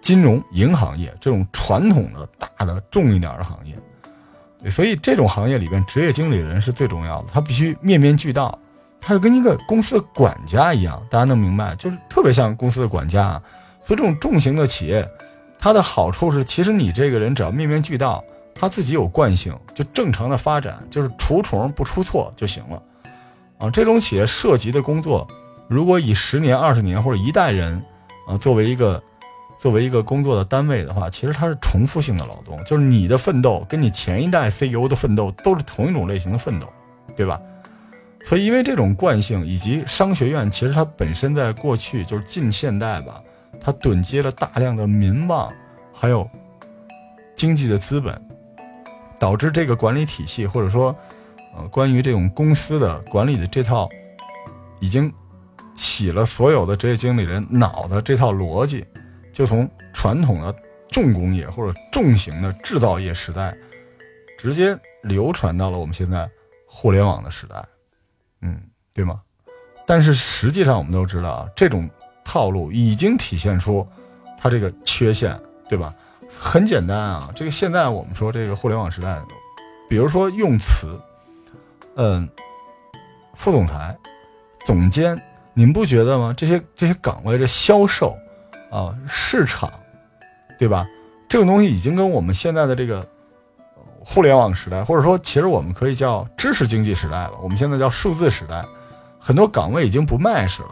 [0.01, 7.29] 金融银行业这种传统的大的重一点的行业，所以这种行业里边，职业经理人是最重要的。
[7.33, 8.59] 他必须面面俱到，
[9.01, 11.05] 他就跟一个公司的管家一样。
[11.11, 13.23] 大家能明白，就是特别像公司的管家。
[13.23, 13.43] 啊
[13.81, 15.09] 所以这种重型的企业，
[15.59, 18.23] 它的好处是，其实你这个人只要面面俱到，
[18.55, 22.83] 他自己有惯性，就正常的发展，就是除虫不出错就行了。
[23.59, 25.27] 啊，这种企业涉及的工作，
[25.69, 27.83] 如果以十年、二十年或者一代人
[28.27, 29.03] 啊作为一个。
[29.61, 36.73] 作为一个工作的单位的话，其实它是重复性的劳动，就是你的奋斗跟你前一代 CEO 的奋斗都是同一种类型的奋斗，
[37.17, 37.41] 对吧？
[38.23, 43.21] 所以因为这种惯性以及商学院，其实它本身在过去就是近现代吧，
[43.61, 45.53] 它囤积了大量的民望，
[45.93, 46.29] 还有
[47.35, 48.21] 经济的资本，
[49.19, 50.95] 导致这个管理体系或者说，
[51.57, 53.89] 呃，关于这种公司的管理的这套，
[54.81, 55.13] 已经
[55.77, 58.87] 洗了所有的职业经理人脑的这套逻辑。
[59.33, 60.53] 就从传统的
[60.91, 63.57] 重工业或者重型的制造业时代，
[64.37, 66.29] 直接流传到了我们现在
[66.67, 67.65] 互联网的时代，
[68.41, 68.61] 嗯，
[68.93, 69.23] 对吗？
[69.87, 71.89] 但是实际上我们都知道啊，这种
[72.29, 73.89] 套路已经体现出
[74.39, 75.95] 它这个缺陷，对吧？
[76.39, 79.19] 很简单啊，这个现在我们说这个互联网时代，
[79.89, 81.01] 比如说用词，
[81.97, 82.29] 嗯，
[83.33, 83.97] 副总裁、
[84.67, 85.19] 总监，
[85.55, 86.35] 你们不觉得吗？
[86.37, 88.15] 这些这些岗位的销售
[88.71, 89.73] 啊，市场，
[90.59, 90.87] 对吧？
[91.31, 93.09] 这个东西已经跟我们现在的这个
[94.05, 97.33] 互联网时代，或者说其实我们可以叫知识经济时代了。
[97.43, 98.63] 我们现在叫数字时代，
[99.19, 100.69] 很多岗位已经不卖是了，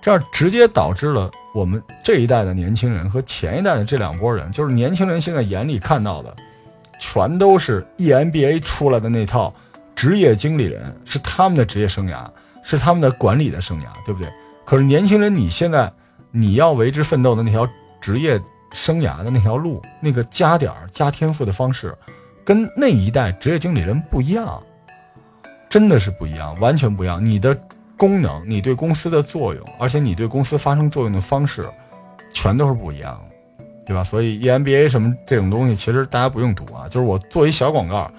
[0.00, 1.30] 这样直接导致了。
[1.54, 6.36] 我们这一代的年轻人和前一代的这两拨人，就是年轻人现在眼里看到的，
[7.00, 9.54] 全都是 EMBA 出来的那套
[9.94, 12.28] 职业经理人，是他们的职业生涯，
[12.62, 14.30] 是他们的管理的生涯，对不对？
[14.66, 15.90] 可是年轻人，你现在
[16.30, 17.66] 你要为之奋斗的那条
[18.02, 18.38] 职业
[18.72, 21.96] 生涯的那条路，那个加点儿加天赋的方式，
[22.44, 24.62] 跟那一代职业经理人不一样，
[25.70, 27.24] 真的是不一样，完全不一样。
[27.24, 27.58] 你的。
[27.96, 31.68] 功能，你对公司的作用，而且你对公司发生作用的方式，
[32.32, 33.18] 全都是不一样
[33.58, 34.04] 的，对吧？
[34.04, 36.86] 所以 EMBA 什么这种东西，其实大家不用读啊。
[36.88, 38.10] 就是我做一小广告，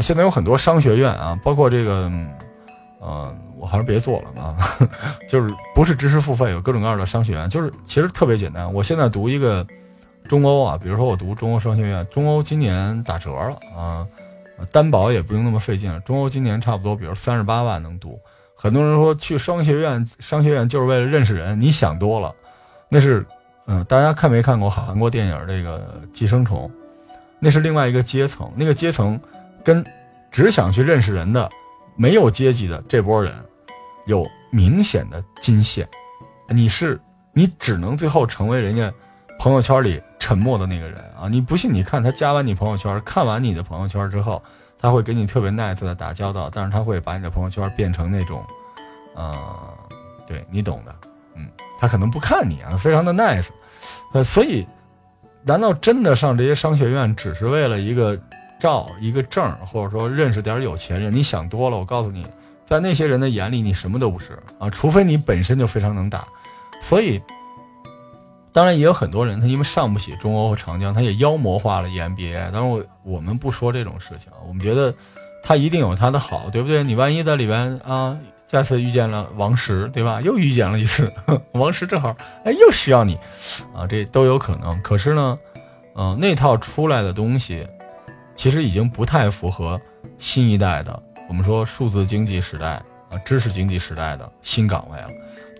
[0.00, 2.10] 现在有很多商学院啊，包括这个，
[3.02, 4.56] 嗯，我还是别做了啊。
[5.28, 8.72] 就是不是知识付费，有各种各样的商学院，就是其实特别简单。
[8.72, 9.66] 我现在读一个
[10.28, 14.06] 中欧啊，比如说我读中欧商学院，中欧今年打折了啊，
[14.72, 16.00] 担保也不用那么费劲了。
[16.00, 18.18] 中欧今年差不多，比如三十八万能读。
[18.62, 21.58] 很多人说去商学院，商学院就是为了认识人。
[21.58, 22.30] 你想多了，
[22.90, 23.24] 那是，
[23.66, 25.78] 嗯，大家看没看过韩国电影这个
[26.12, 26.70] 《寄生虫》？
[27.38, 29.18] 那是另外一个阶层，那个阶层
[29.64, 29.82] 跟
[30.30, 31.50] 只想去认识人的
[31.96, 33.34] 没有阶级的这波人
[34.04, 35.88] 有明显的金线。
[36.50, 37.00] 你是
[37.32, 38.92] 你只能最后成为人家
[39.38, 41.30] 朋友圈里沉默的那个人啊！
[41.30, 41.72] 你不信？
[41.72, 44.42] 你看他加完你朋友圈，看完你的朋友圈之后。
[44.80, 48.42] 他会跟你特别 nice 的打交道，但是他会把你的朋友圈变成那种，
[49.14, 49.46] 呃，
[50.26, 50.94] 对你懂的，
[51.34, 51.46] 嗯，
[51.78, 53.48] 他可能不看你啊，非常的 nice，
[54.14, 54.66] 呃，所以，
[55.44, 58.18] 难道真的上这些商学院只是为了一个
[58.58, 61.12] 照、一个证，或者说认识点有钱人？
[61.12, 62.26] 你想多了，我告诉你，
[62.64, 66.26] 在那些人的眼里，你什么都不是啊，除非你本身就非常能打，
[66.80, 67.20] 所以。
[68.52, 72.50] 当然也有很多人，他因为上不起中欧和长江，他也妖魔化了 EMBA。
[72.50, 74.92] 当然我我们不说这种事情，我们觉得
[75.42, 76.82] 他一定有他的好，对不对？
[76.82, 80.20] 你万一在里边啊，再次遇见了王石，对吧？
[80.20, 81.12] 又遇见了一次，
[81.54, 83.16] 王石正好哎又需要你
[83.74, 84.82] 啊，这都有可能。
[84.82, 85.38] 可是呢，
[85.94, 87.66] 嗯，那套出来的东西，
[88.34, 89.80] 其实已经不太符合
[90.18, 95.08] 新一代的我们说数字经济时代啊，知识经济时代的新岗位了。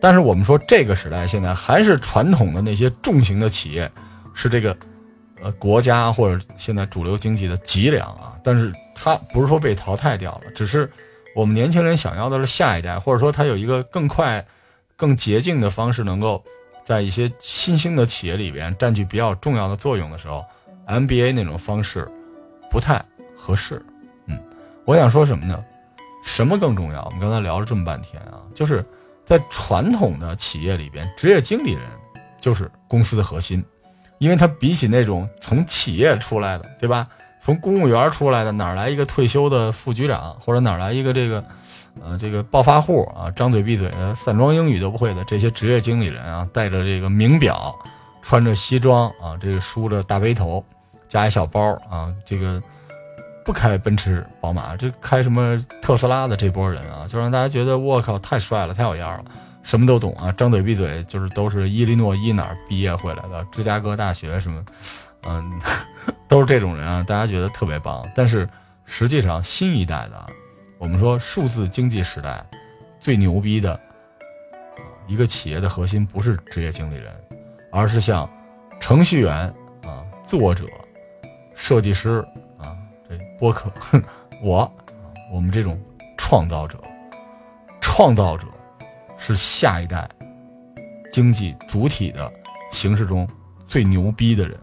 [0.00, 3.90] 但是我们说这个时代现在还是传统的那些重型的企业，
[4.32, 4.74] 是这个，
[5.42, 8.34] 呃，国家或者现在主流经济的脊梁啊。
[8.42, 10.90] 但是它不是说被淘汰掉了，只是
[11.36, 14.42] 我们年轻人想要的是下一代，或者说它有一个更快、
[14.96, 16.42] 更捷径的方式，能够
[16.82, 20.42] 在一些新兴的企业里边占据比较重要的作用的时候
[20.88, 22.08] ，MBA 那种方式
[22.70, 23.04] 不太
[23.36, 23.84] 合适。
[24.24, 24.42] 嗯，
[24.86, 25.62] 我想说什么呢？
[26.24, 27.04] 什么更重要？
[27.04, 28.82] 我们刚才聊了这么半天啊，就是。
[29.30, 31.88] 在传统的企业里边，职业经理人
[32.40, 33.64] 就是公司的核心，
[34.18, 37.06] 因为他比起那种从企业出来的，对吧？
[37.40, 41.44] 从公务员出来的，哪来一个退休的副局长，或者哪来一个这个，
[42.02, 47.72] 呃，这个暴发户啊，张嘴闭嘴的散装英语都不会的这些职业经理人啊，带着这个名表，
[48.22, 50.64] 穿着西装啊，这个梳着大背头，
[51.08, 52.60] 加一小包啊，这个。
[53.50, 59.24] 不开奔驰、宝马，这开什么特斯拉的这波人啊，就让大家觉得我靠太帅了，太有样了，
[59.64, 64.64] 什么都懂啊，张嘴闭嘴就是都是伊利诺伊哪儿毕业回来的，芝加哥大学什么，
[65.24, 65.60] 嗯，
[66.28, 68.08] 都是这种人啊，大家觉得特别棒。
[68.14, 68.48] 但是
[68.84, 70.26] 实际上，新一代的，
[70.78, 72.46] 我们说数字经济时代
[73.00, 73.80] 最牛逼的
[75.08, 77.12] 一个企业的核心不是职业经理人，
[77.72, 78.30] 而是像
[78.78, 80.66] 程序员啊、作者、
[81.52, 82.24] 设计师。
[83.40, 83.72] 播客，
[84.44, 84.70] 我，
[85.32, 85.80] 我们这种
[86.18, 86.78] 创造者，
[87.80, 88.46] 创造者
[89.16, 90.06] 是下一代
[91.10, 92.30] 经济主体的
[92.70, 93.26] 形式中
[93.66, 94.60] 最牛逼的人，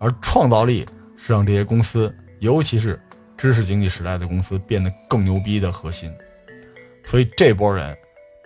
[0.00, 0.84] 而创造力
[1.16, 3.00] 是让这些公司，尤其是
[3.36, 6.12] 知识经济时代的公司变得更牛逼的核心。
[7.04, 7.96] 所以这波人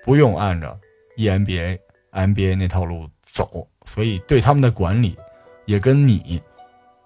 [0.05, 0.79] 不用按照
[1.17, 1.79] EMBA、
[2.13, 5.17] MBA 那套路走，所以对他们的管理
[5.65, 6.43] 也跟你。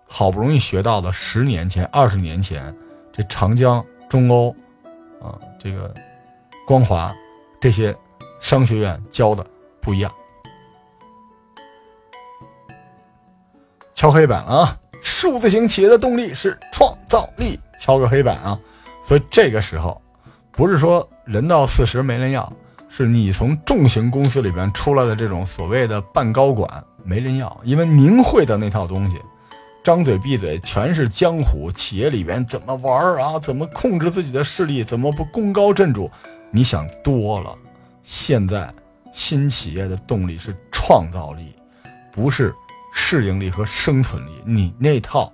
[0.07, 2.75] 好不容易学到的十年前、二十年前，
[3.13, 4.51] 这长江、中欧，
[5.21, 5.93] 啊，这个
[6.67, 7.15] 光华
[7.61, 7.95] 这些
[8.41, 9.45] 商学院教的
[9.81, 10.13] 不一样。
[13.95, 14.79] 敲黑板啊！
[15.03, 18.59] 数字型企业的动力是创造力，敲个黑板啊！
[19.03, 20.01] 所以这个时候，
[20.53, 22.53] 不是说人到四十没人要，
[22.89, 29.21] 是你从重型公司里边出来的这种所谓的半高管，没人要，因为您会的那套东西，
[29.87, 31.71] 张嘴闭嘴全是江湖。
[31.71, 33.39] 企业里边怎么玩啊？
[33.39, 34.83] 怎么控制自己的势力？
[34.83, 36.11] 怎么不功高震主？
[36.51, 37.57] 你想多了。
[38.03, 38.69] 现在
[39.13, 41.55] 新企业的动力是创造力，
[42.11, 42.53] 不是
[42.93, 44.33] 适应力和生存力。
[44.45, 45.33] 你那套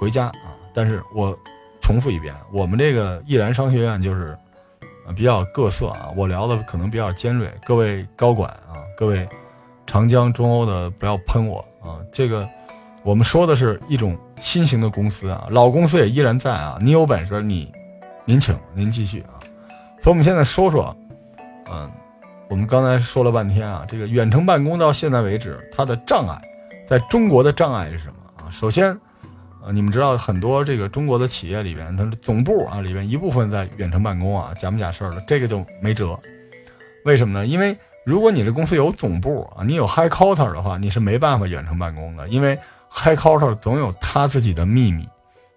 [0.00, 0.50] 回家啊！
[0.74, 1.38] 但是我
[1.80, 4.36] 重复一遍，我们这个易然商学院就是
[5.14, 6.08] 比较各色啊。
[6.16, 9.28] 我聊的可能比较尖锐，各位高管啊，各位
[9.86, 12.02] 长江中欧的不要喷我啊。
[12.12, 12.48] 这个
[13.06, 16.76] 我们说的是一种新型的公司啊，老公司也依然在啊。
[16.82, 17.72] 你有本事你
[18.24, 19.38] 您请您继续啊。
[20.00, 20.94] 所以我们现在说说。
[21.68, 21.90] 嗯，
[22.48, 26.40] 我们刚才说了半天啊，这个远程办公到现在为止，它的障碍，
[26.86, 28.14] 在中国的障碍是什么
[28.44, 28.50] 啊？
[28.50, 28.96] 首先，
[29.64, 36.18] 呃，你们知道很多这个中国的企业里边，它的总部啊里边一部分在远程办公啊，假不假事儿的，这个就没辙。
[37.04, 37.46] 为什么呢？
[37.46, 42.56] 因为如果你这公司有总部啊，你有 high quarter 的话，你是没办法远程办公的，因为
[42.96, 45.06] high quarter 总有他自己的秘密，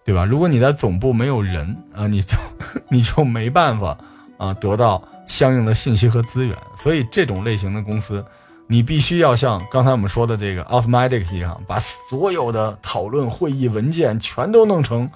[0.04, 0.26] 对吧？
[0.26, 2.38] 如果你在总部没有人啊，你就
[2.90, 3.98] 你就没办法
[4.38, 5.02] 啊得到。
[5.30, 8.26] 相应的信息和资源，所以这种类型的公司，
[8.66, 15.08] 你必须要像刚才我们说的这个 Automatic 一样，把所有的讨论会议文件全都弄成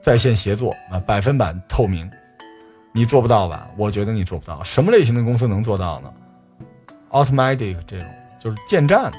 [0.00, 2.10] 在线协作啊，百分百透明。
[2.92, 3.68] 你做不到吧？
[3.76, 4.64] 我觉得你做不到。
[4.64, 6.10] 什么类型的公司能做到呢
[7.10, 8.06] ？Automatic 这种
[8.40, 9.12] 就是建站啊，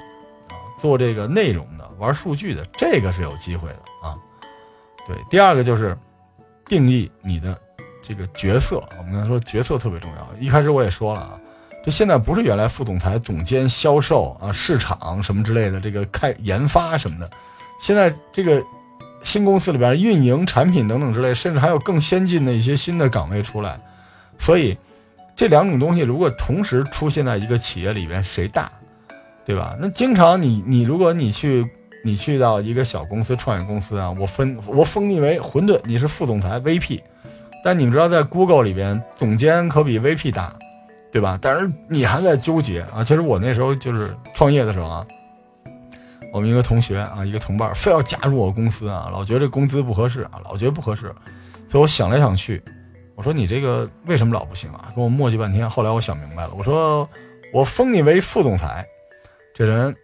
[0.80, 1.64] 做这个内容，
[2.00, 4.16] 玩数据的，这个是有机会的啊。
[5.06, 5.98] 对，第二个就是
[6.66, 7.58] 定义你的。
[8.02, 10.28] 这个角色，我们刚才说角色特别重要。
[10.40, 11.38] 一开始我也说了啊，
[11.84, 17.30] 这现在不是原来副总裁、总监、销售啊、市场什么之类的，这个开研发什么的，
[17.78, 18.64] 现在这个
[19.22, 23.78] 新公司里边运营、产品等等之类，甚至还有更先进的一些新的岗位出来。
[24.38, 24.76] 所以
[25.36, 28.72] 这两种东西如果同时出现在一个企业里边，谁大，
[29.46, 29.76] 对吧？
[29.78, 31.70] 那经常你你如果你去
[32.10, 37.00] 你去到一个小公司、创业公司啊，我分我封你为混沌，你是副总裁、VP。
[37.64, 40.52] 但你们知道，在 Google 里边，总监可比 VP 大，
[41.12, 41.38] 对吧？
[41.40, 43.04] 但是你还在纠结啊。
[43.04, 45.06] 其实我那时候就是创业的时候啊，
[46.34, 51.14] 我们一个同学啊，一个同伴，非要加入我公司啊，老觉得这工资不合适啊，老觉得不合适。
[51.68, 52.60] 所以我想来想去，
[53.16, 54.92] 我说你这个为什么老不行啊？
[54.96, 57.08] 跟我磨叽半天，后来我想明白了，我说
[57.54, 58.84] 我封你为副总裁，
[59.54, 59.96] 这人，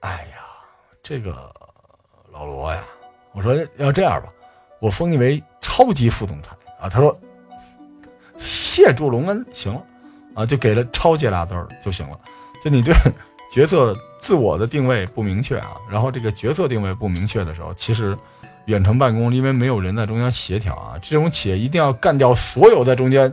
[0.00, 0.26] 哎，
[1.04, 1.52] 这个
[2.32, 2.82] 老罗呀，
[3.32, 4.28] 我说要这样吧，
[4.80, 6.56] 我封你为超级副总裁。
[6.80, 7.14] 啊，他说
[8.38, 9.82] 谢祝隆恩，行了，
[10.34, 12.18] 啊，就给了超级俩字儿就行了。
[12.62, 12.94] 就你对
[13.52, 18.16] 角色自我的定位不明确啊，然后这个角色定位不明确的时候，其实
[18.64, 23.30] 远程办公因为没有人在中间协调啊，这种企业一定要干掉所有在中间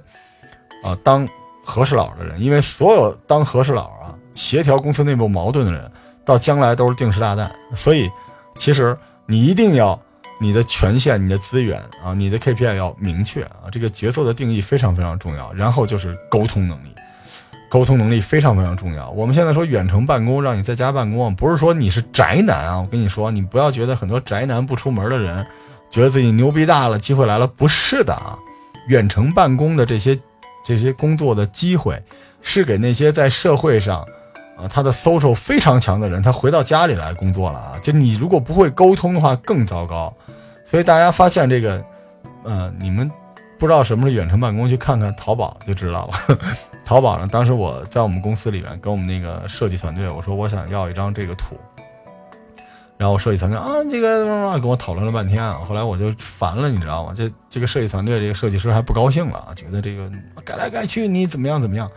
[0.84, 1.26] 啊当
[1.64, 5.90] 和事佬的人，因为所有当和事佬啊协调公司内部矛盾的人，
[6.26, 7.52] 到将来都是定时炸弹。
[7.76, 8.10] 所以
[8.58, 10.00] 其实你一定要。
[10.44, 15.54] 你的权限、你的资源啊，你的 KPI 要明确啊，这个角色的定义非常非常重要。
[15.54, 16.96] 然后就是沟通能力，
[17.70, 19.08] 沟通能力非常非常重要。
[19.12, 22.82] 我们现在说远程办公，让你在家办公，不是说你是宅男啊。
[22.82, 25.46] 我跟你说，你不要觉得很多宅男不出门的人，
[25.92, 28.36] 觉得自己牛逼大了，机会来了，不是的啊。
[28.88, 30.20] 远程办公的这些
[30.66, 32.02] 这些工作的机会，
[32.42, 34.04] 是给那些在社会上。
[34.62, 37.80] 啊，他的 social 非常强的人，他回到家里来工作了啊！
[37.82, 40.13] 就你如果不会沟通的话，更糟糕。
[40.63, 41.84] 所以大家发现这个，
[42.43, 43.10] 呃，你们
[43.60, 46.38] 不知道什么是远程办公，去看看淘宝就知道了。
[46.86, 51.56] 淘宝呢，当时我在我们公司里面跟我们那个设计团队，我说我想要一张这个图，
[52.97, 54.26] 然后设计团队啊，这个
[54.60, 57.13] 跟我讨论了半天啊，后来我就烦了，你知道吗？
[57.15, 60.10] 这这个设计团队这个设计师还不高兴了啊，觉得这个
[60.43, 61.89] 改来改去你怎么样怎么样。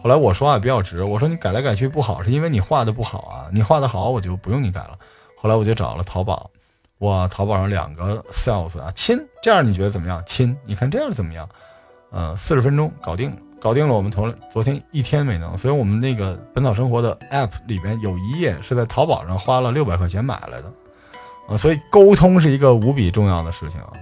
[0.00, 3.46] 后来我说话比较直，我说你改来改去不好，是因为你画的不好啊。
[3.52, 4.96] 你画的好，我就不用你改了。
[5.36, 6.50] 后来我就找了淘宝，
[6.98, 10.22] 哇，淘宝上两个 sales 啊，亲，这样你觉得怎么样？
[10.24, 11.48] 亲，你看这样怎么样？
[12.12, 13.92] 嗯，四十分钟搞定，搞定了。
[13.92, 20.72] 我们头昨天一天没能，所以我们那个本草生活的 app 里边有一页是在淘宝上花了六百块钱买来的，
[21.48, 23.92] 啊，所以沟通是一个无比重要的事情啊。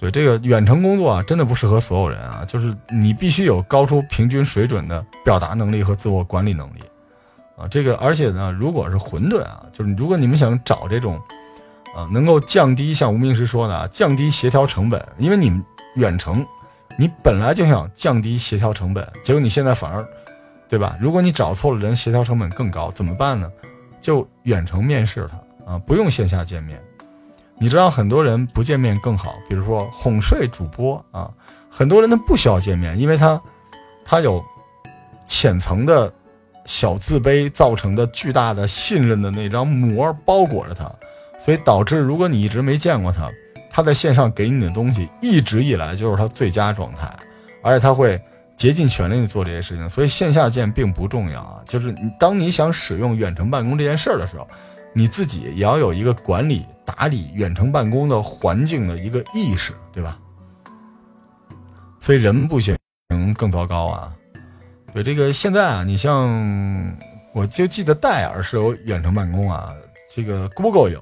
[0.00, 6.80] 对这个远程工作啊，真的不适合所有人啊，就是你必须有高出平均水准的表达能力和自我管理能力，
[7.54, 11.20] 啊，这个而且呢，如果是混沌啊，就是如果你们想找这种，
[11.94, 15.62] 啊，能够降低像无名师说的啊，降低协调成本，因为你们
[15.96, 16.46] 远程，
[16.98, 20.02] 你本来就想降低协调成本，结果你现在反而，
[20.66, 20.96] 对吧？
[20.98, 23.52] 如果你找错了人，协调成本更高，怎么办呢？
[24.00, 26.82] 就远程面试他啊，不用线下见面。
[27.60, 31.30] 你知道很多人不见面更好，比如说哄睡主播啊，
[31.68, 33.38] 很多人他不需要见面，因为他
[34.02, 34.42] 他有
[35.26, 36.10] 浅层的
[36.64, 40.90] 小自卑造成的巨大的信任的那张膜包裹着他，
[41.38, 43.30] 所以导致如果你一直没见过他，
[43.70, 47.14] 他在线上给你的东西一直以来就是他最佳状态，
[47.62, 48.18] 而且他会
[48.56, 51.60] 竭尽全力的做这些事情，所以线下见并不重要啊。
[51.66, 54.48] 就是你当你想使用远程办公这件事儿的时候，
[54.92, 60.18] 你自己也要有一个管理打理远程办公的环境的一个意识，对吧？
[62.00, 62.76] 所以人不行
[63.36, 64.12] 更糟糕啊。
[64.92, 66.28] 对这个现在啊，你像
[67.32, 69.72] 我就记得戴尔是有远程办公啊，
[70.08, 71.00] 这个 Google 有，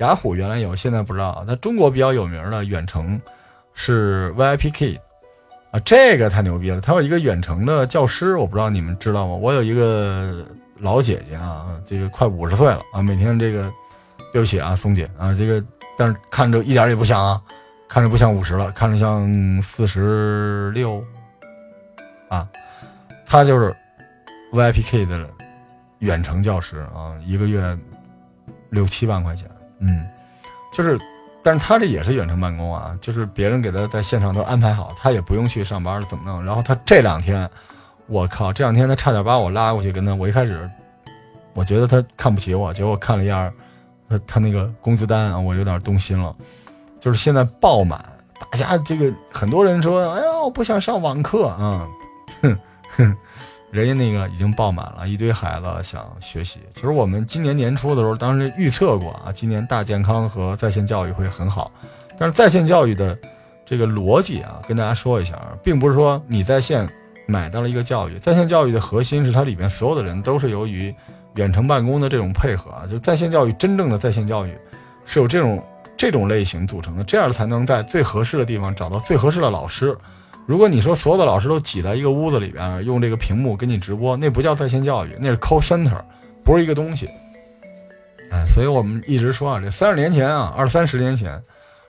[0.00, 1.42] 雅虎原来有，现在不知道。
[1.46, 3.18] 那中国比较有名的远程
[3.72, 4.98] 是 VIPKid
[5.70, 6.80] 啊，这个太牛逼了。
[6.82, 9.34] 他有一个远程的教师，我不知道你们知道吗？
[9.34, 10.44] 我有一个
[10.82, 13.72] 老姐姐啊，这个快五十岁了啊，每天这个
[14.32, 15.64] 对不起啊，松姐啊，这个
[15.96, 17.40] 但是看着一点也不像啊，
[17.88, 21.02] 看着不像五十了，看着像四十六
[22.28, 22.48] 啊。
[23.24, 23.74] 他就是
[24.52, 25.30] VIPK 的
[26.00, 27.78] 远程教师啊，一个月
[28.70, 30.04] 六七万块钱，嗯，
[30.72, 30.98] 就是，
[31.44, 36.44] 但是他这也是远程办公啊，就是别人给他在线上都安排好，他也不用去上班了怎么弄？
[36.44, 37.48] 然后他这两天，
[38.06, 40.70] 我靠，这两天他差点把我拉过去跟他，我一开始
[41.54, 43.52] 我觉得他看不起我，结果看了一下
[44.08, 46.34] 他他那个工资单啊，我有点动心了，
[47.00, 47.98] 就是现在爆满，
[48.50, 51.88] 大家这个很多人说，哎呀，我不想上网课啊，
[52.42, 52.58] 哼。
[52.96, 53.16] 哼，
[53.72, 56.60] 人家那个已经爆满了，一堆孩子想学习。
[56.68, 61.72] 其实我们今年年初的时候，当时预测过啊，今年大健康和在线教育会很好。
[62.18, 63.18] 但是在线教育的
[63.64, 66.86] 这个逻辑啊，跟大家说一下，并不是说你在线
[67.26, 70.94] 买到了一个教育，在线教育的核心是它里面所有的人都是由于
[71.34, 74.56] 远程办公的这种配合啊，就是在线教育真正的在线教育
[75.04, 75.62] 是有这种
[75.96, 79.96] 这种类型组成的，这样才能在最合适的地方找到最合适的老师。
[80.44, 86.02] 如果你说所有的老师都挤在一个屋子里边，用这个屏幕给你直播，那不叫在线教育，那是 call center，
[86.44, 87.08] 不是一个东西。
[88.32, 91.40] 哎，所以我们一直说啊，这三十年前啊，二三十年前，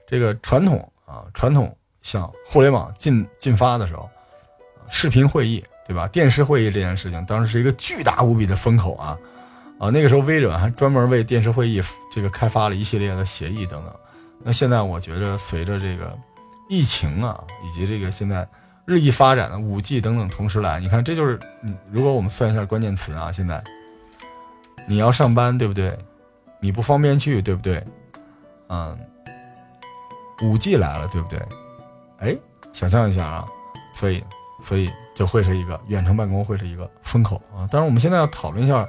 [0.06, 4.08] 这个传统啊，传统向互联网进进发的时候，
[4.94, 6.08] 视频会议对吧？
[6.08, 9.18] 电视会议这件事情，当时是一个巨大无比的风口啊
[9.80, 9.90] 啊！
[9.90, 11.82] 那个时候微软还专门为电视会议
[12.12, 13.94] 这个开发了一系列的协议等等。
[14.44, 16.18] 那现在我觉得随着这个。
[16.70, 18.48] 疫情啊，以及这个现在
[18.86, 21.38] 日益发展的五 G 等等同时来，你看，这就是
[21.92, 23.62] 如果我们算一下关键词啊，现在
[24.88, 25.96] 你要上班对不对？
[26.62, 27.86] 你不方便去对不对？
[28.70, 28.98] 嗯，
[30.42, 31.40] 五 G 来了对不对？
[32.20, 32.36] 哎，
[32.72, 33.46] 想象一下啊，
[33.94, 34.24] 所以
[34.64, 37.70] 所以就会是一个远程办公会是一个风口啊。
[37.70, 38.88] 当然，我们现在要讨论一下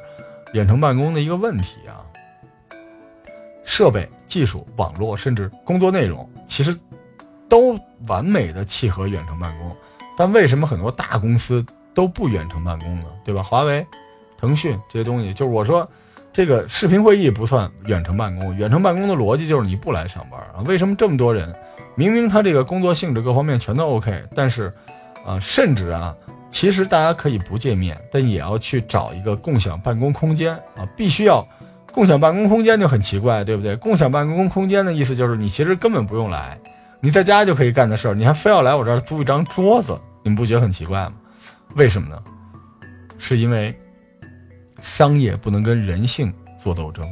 [0.55, 2.01] 远程办公的一个问题啊，
[3.65, 6.75] 设备、技术、网络，甚至工作内容，其实。
[7.47, 9.77] 都完美的契合远程办公，
[10.17, 13.07] 但为什么很多大公司都不远程办公呢？
[13.23, 13.43] 对吧？
[13.43, 13.87] 华为、
[14.37, 15.89] 腾讯这些东西，就是我说，
[16.33, 18.57] 这个视频会议不算远程办公。
[18.57, 20.65] 远程办公的逻辑就是你不来上班啊？
[20.67, 21.55] 为什么这么多人，
[21.97, 24.75] 明明他这个工作性质各方面全都 OK，但是，
[25.25, 26.17] 啊，甚至啊，
[26.51, 31.47] 其实大家可以不见面，但也要去找一个共享办公空间啊，必须要
[31.93, 33.75] 共享办公空间就很奇怪，对不对？
[33.77, 36.59] 共享办公空间的意思就是你其实根本不用来。
[37.01, 41.15] 你在家就可以干的事儿，你还非要来我这儿租一张桌子，你们不觉得很奇怪吗？
[41.77, 42.23] 为什么呢？
[43.19, 43.75] 是因为
[44.81, 47.07] 商业不能跟人性做斗争，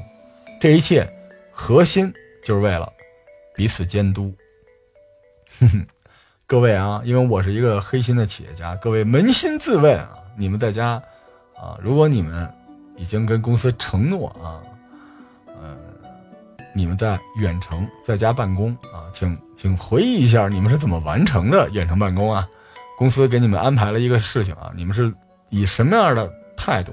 [0.61, 1.07] 这一切
[1.51, 2.91] 核心就是为了
[3.55, 4.35] 彼此监督。
[5.61, 5.87] 哼 哼
[6.53, 11.03] 各位啊，因为我是一个黑心的企业家，各位扪心自问啊，你们在家
[11.57, 12.47] 啊，如果你们
[12.95, 14.61] 已经跟公司承诺啊。
[16.75, 22.47] 你们在远程在家办公啊，请请回忆一下你们是怎么完成的远程办公啊？
[22.99, 25.11] 公司给你们安排了一个事情啊，你们是
[25.49, 26.93] 以什么样的态度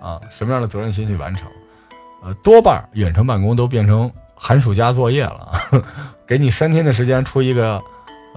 [0.00, 1.50] 啊，什么样的责任心去完成？
[2.22, 5.52] 呃，多半远程办公都变成寒暑假作业了，
[6.24, 7.82] 给你三天的时间出一个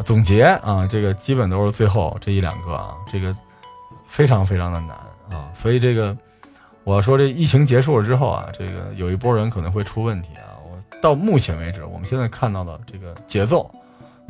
[0.06, 3.36] 总结啊，这个基本都是最后这一两个啊，这个
[4.06, 4.91] 非常非常的难
[5.30, 6.16] 啊，所以这个
[6.84, 10.56] 我说这疫情结束了之后啊，这个有一波人可能会出问题啊。
[10.64, 13.70] 我到目前为止，我们现在看到的这个节奏，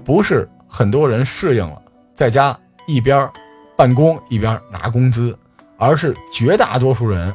[0.03, 1.82] 不是很多人适应了
[2.15, 2.57] 在家
[2.88, 3.30] 一边
[3.76, 5.38] 办公一边拿工资，
[5.78, 7.28] 而是绝大多数人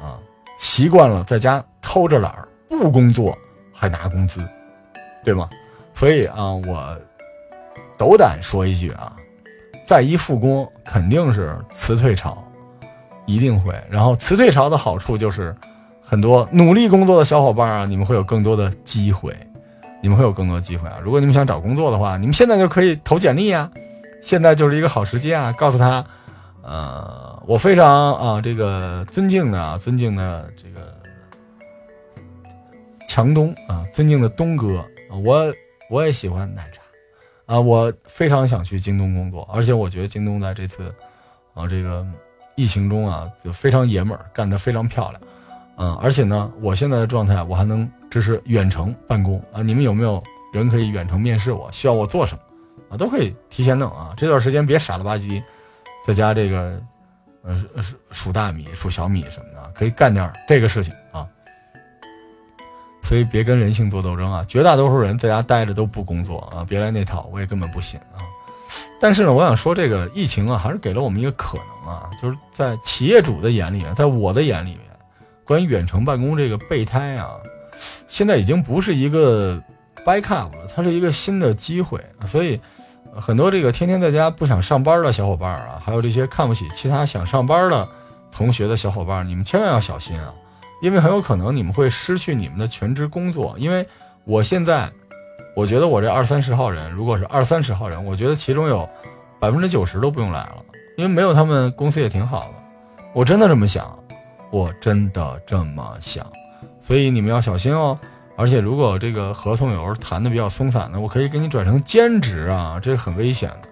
[0.00, 0.16] 啊
[0.58, 2.32] 习惯了在家偷着懒
[2.68, 3.36] 不工作
[3.72, 4.42] 还拿工资，
[5.22, 5.50] 对吗？
[5.92, 6.98] 所以啊，我
[7.98, 9.12] 斗胆说一句啊，
[9.86, 12.46] 再一复工肯定是辞退潮，
[13.26, 13.74] 一定会。
[13.90, 15.54] 然后辞退潮的好处就是。
[16.06, 19.34] 很多努力工作的小伙伴啊，你们会有更多的机会，
[20.02, 20.98] 你们会有更多机会啊！
[21.02, 23.70] 如果你们想找工作的话，你们现在就可以投简历啊，
[24.20, 25.50] 现在就是一个好时机啊！
[25.56, 26.04] 告诉他，
[26.62, 30.94] 呃，我非常啊这个尊敬的尊敬的这个
[33.08, 34.84] 强东啊，尊敬的东哥，
[35.24, 35.50] 我
[35.88, 36.82] 我也喜欢奶茶
[37.46, 40.94] 啊，我非常想去京东工作，而且我觉得京东在这次
[41.52, 42.06] 啊这个
[42.54, 45.20] 疫情中啊就非常爷们儿，干得非常漂亮。
[45.76, 49.60] 嗯，而且呢，我现在的状态我还能支持远程办公啊！
[49.60, 50.22] 你们有没有
[50.52, 51.70] 人可以远程面试我？
[51.72, 52.40] 需要我做什么
[52.90, 52.96] 啊？
[52.96, 54.14] 都可以提前弄啊！
[54.16, 55.42] 这段时间别傻了吧唧，
[56.06, 56.80] 在家这个
[57.42, 60.94] 呃数数大米、数小米什么的，可以干点这个事情！
[63.04, 64.44] 所以别跟人性做斗争啊！
[64.48, 66.64] 绝大多数人在家待着都不工作啊！
[66.66, 68.24] 别来那套，我也根本不信啊！
[68.98, 74.80] 但是呢，我想说这个疫情啊，还是给了我们一个可能啊，就是在企业主的眼里面，在我的眼里面。
[75.44, 77.32] 关于远程办公这个备胎啊，
[78.08, 79.62] 现在已经不是一个
[80.02, 82.00] backup 了，它是一个新的机会。
[82.26, 82.58] 所以，
[83.14, 87.86] 很多这个天天在家不想上班的小伙伴啊，还有这些看不起其他想上班的
[88.32, 90.32] 同学的小伙伴，你们千万要小心啊，
[90.84, 93.56] 因为很有可能你们会失去你们的全职工作。
[93.58, 93.88] 因为
[94.24, 94.92] 我现在，
[95.56, 98.86] 我觉得我这二三十号人，如果是二三十号人，我觉得其中有
[99.40, 100.56] 百分之九十都不用来了，
[100.98, 102.54] 因为没有他们公司也挺好的。
[103.14, 103.98] 我真的这么想。
[104.50, 106.24] 我真的这么想，
[106.80, 107.98] 所以你们要小心哦。
[108.36, 113.68] 而且如果这个合同有时候谈的比较松散的，我可以给你转成兼职啊，这是很危险的。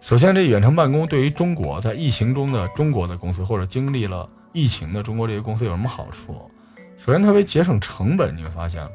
[0.00, 6.50] 首先，这远程办公对于中国在疫情中的中国的公司或者经历了疫情的中国这些公司有什么好处？
[6.98, 8.36] 首先，特别节省成本。
[8.36, 8.86] 你会发现，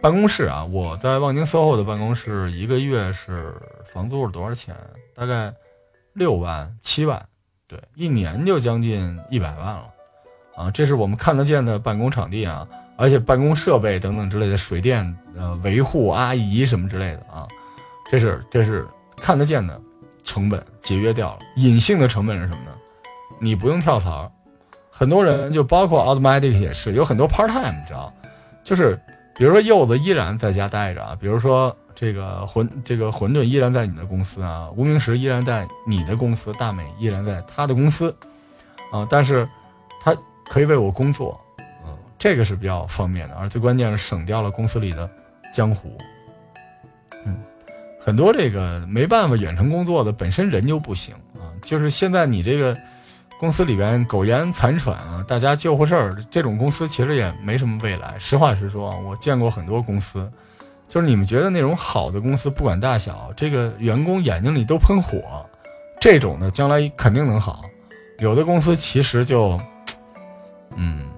[0.00, 3.54] 办公室啊，我在望京 SOHO 的办公室一个月是
[3.84, 4.74] 房租是多少钱？
[5.14, 5.54] 大概
[6.12, 7.24] 六万七万，
[7.68, 9.90] 对，一年就将近一百万了。
[10.56, 17.46] 啊，这是我们看得见的办公场地啊，而且办公设备等等之类的水电呃维护阿姨什么之类的啊，
[18.10, 18.86] 这是这是
[19.18, 19.80] 看得见的
[20.24, 21.40] 成本节约掉了。
[21.56, 22.70] 隐性的成本是什么呢？
[23.40, 24.32] 你不用跳槽，
[24.96, 28.12] 很多人就包括 Automatic 也是有很多 part time，你知道，
[28.62, 28.96] 就是
[29.36, 38.14] 比如说柚子依然在家待着啊，比如说这个馄这个馄饨依然在你的公司啊，无名石依然在你的公司，大美依然在他的公司
[38.92, 39.48] 啊，但是
[40.00, 40.16] 他。
[40.46, 45.08] 可以为我工作，嗯，这个是比较方便的，而最关键是省掉了公司里的
[45.54, 45.96] 江湖，
[47.24, 47.34] 嗯，
[47.98, 52.76] 很多这个没办法远程工作的本身人就不行啊，就是现在你这个
[53.38, 58.14] 公司里边苟延残喘啊，大家救活事儿，这种公司其实也没什么未来。
[58.18, 60.30] 实话实说啊，我见过很多公司，
[60.88, 65.20] 就是你们觉得那种好的公司，不管大小，这个员工眼睛里都喷火，
[66.00, 67.64] 这种的将来肯定能好。
[68.18, 69.60] 有的公司其实就。
[70.76, 71.08] 嗯，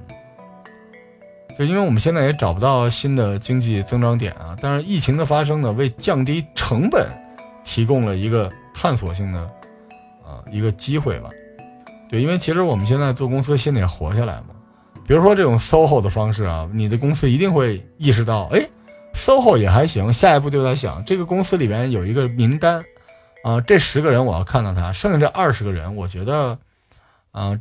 [1.56, 7.06] 就因为我们现在也找不到新的经济增长点啊，但是疫情的发生呢，为降低成本
[7.64, 9.40] 提供了一个探索性的
[10.22, 11.30] 啊一个机会吧。
[12.09, 14.54] 对，因为其实我们现在做公司先得活下来嘛。
[15.07, 18.61] 比如说这种 SOHO 的方式啊，你的公司一定会意识到，哎
[19.14, 20.12] ，SOHO 也还行。
[20.12, 22.84] 下一步就在想，这个公司里边有一个名单
[23.44, 26.59] 啊，这十个人我要看到他，剩下这二十个人，我觉得
[27.32, 27.59] 啊。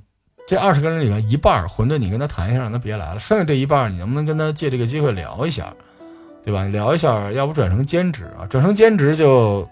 [0.48, 3.20] 这二十个人里面一半混沌，你跟他谈一下，让他别来了。
[3.20, 5.74] 剩下这一半，你能不能跟他借这个机会聊一下，
[6.44, 6.66] 对吧？
[6.66, 8.46] 聊一下，要不转成兼职啊？
[8.46, 9.68] 转成兼职就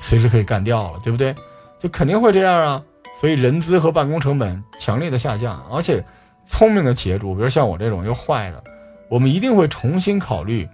[0.00, 1.34] 随时可以干掉了，对不对？
[1.76, 2.82] 就肯定会这样啊。
[3.20, 6.04] 所以人资和办公成本强烈的下降，而且
[6.46, 8.62] 聪明的企业主，比如像我这种又坏的，
[9.08, 10.68] 我们一定会重新考虑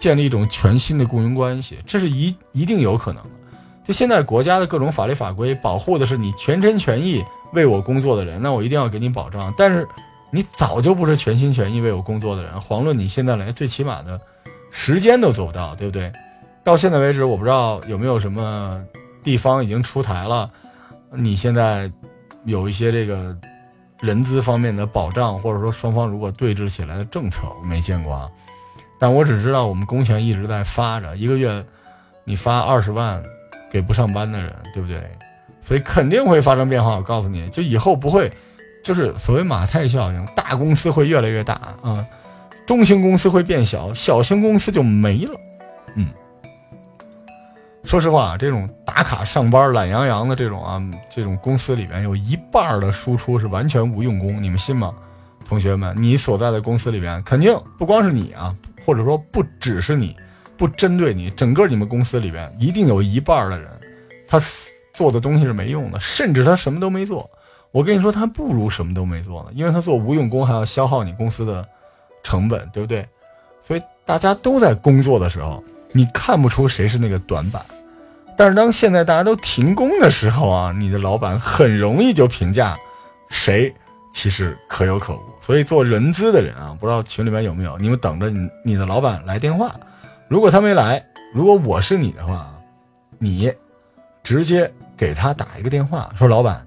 [0.00, 3.30] 建立一种全新的雇佣关系，这是一一定有可能的。
[3.84, 7.24] 就现在国家的各种法律法规保护的是你全心全意。
[7.52, 9.54] 为我工作的人，那我一定要给你保障。
[9.56, 9.86] 但是，
[10.32, 12.52] 你早就不是全心全意为我工作的人。
[12.54, 14.20] 遑论你现在连最起码的
[14.72, 16.12] 时间都做不到，对不对？
[16.64, 18.82] 到现在为止，我不知道有没有什么
[19.22, 20.50] 地方已经出台了。
[21.16, 21.90] 你现在
[22.44, 23.36] 有一些这个
[24.00, 28.28] 人资方面的保障，或者说双方如果对峙起来的政策，我没见过啊。
[28.98, 31.64] 但我只知道我们工钱一直在发着，一个月
[32.24, 33.22] 你发二十万
[33.70, 35.02] 给不上班的人，对不对？
[35.60, 38.30] 所以肯定会发生变化，我告诉你就以后不会，
[38.84, 42.06] 就是所谓马太效应，大公司会越来越大啊，
[42.66, 45.40] 中型公司会变小，小型公司就没了。
[45.96, 46.08] 嗯，
[47.84, 54.92] 说实话，这种打卡上班、懒洋洋的这种啊，这种公司里边有一半的输出是完全无用功，你们信吗？
[55.46, 58.54] 同学们，你所在的公司里边肯定不光是你啊，
[58.84, 60.16] 或者说不只是你，
[60.56, 63.70] 不针对你，整个你们公司里边一定有一半的人，
[64.26, 64.40] 他。
[64.94, 67.28] 做的东西是没用的，甚至他什么都没做。
[67.72, 71.68] 我跟你说，他不如什么都没做呢，因为他做无用功还要消耗你公司的
[72.22, 73.04] 成本，对不对？
[73.60, 75.60] 所以大家都在工作的时候，
[75.94, 77.64] 你看不出谁是那个短板。
[78.36, 82.76] 但是当现在大家都停工的时候啊，你的老板很容易就评价
[83.30, 83.72] 谁
[84.12, 85.20] 其实可有可无。
[85.40, 89.74] 所以做人资的人啊，不知道群里面有没有，你们等着你你的老板来电话。
[90.26, 92.52] 如果他没来，如果我是你的话，
[93.18, 93.52] 你
[94.22, 96.66] 直接给他打一个电话，说老板，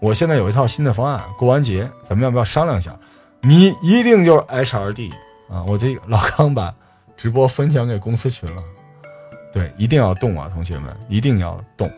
[0.00, 2.94] 我现在有一套新的方案，过完节咱们要不要商量一下？
[3.40, 5.12] 你一定就是 HRD
[5.48, 5.62] 啊！
[5.62, 6.74] 我这老康吧
[7.18, 8.62] 直播分享给公司群了。
[9.52, 11.90] 对，一定要动啊，同学们，一定要动！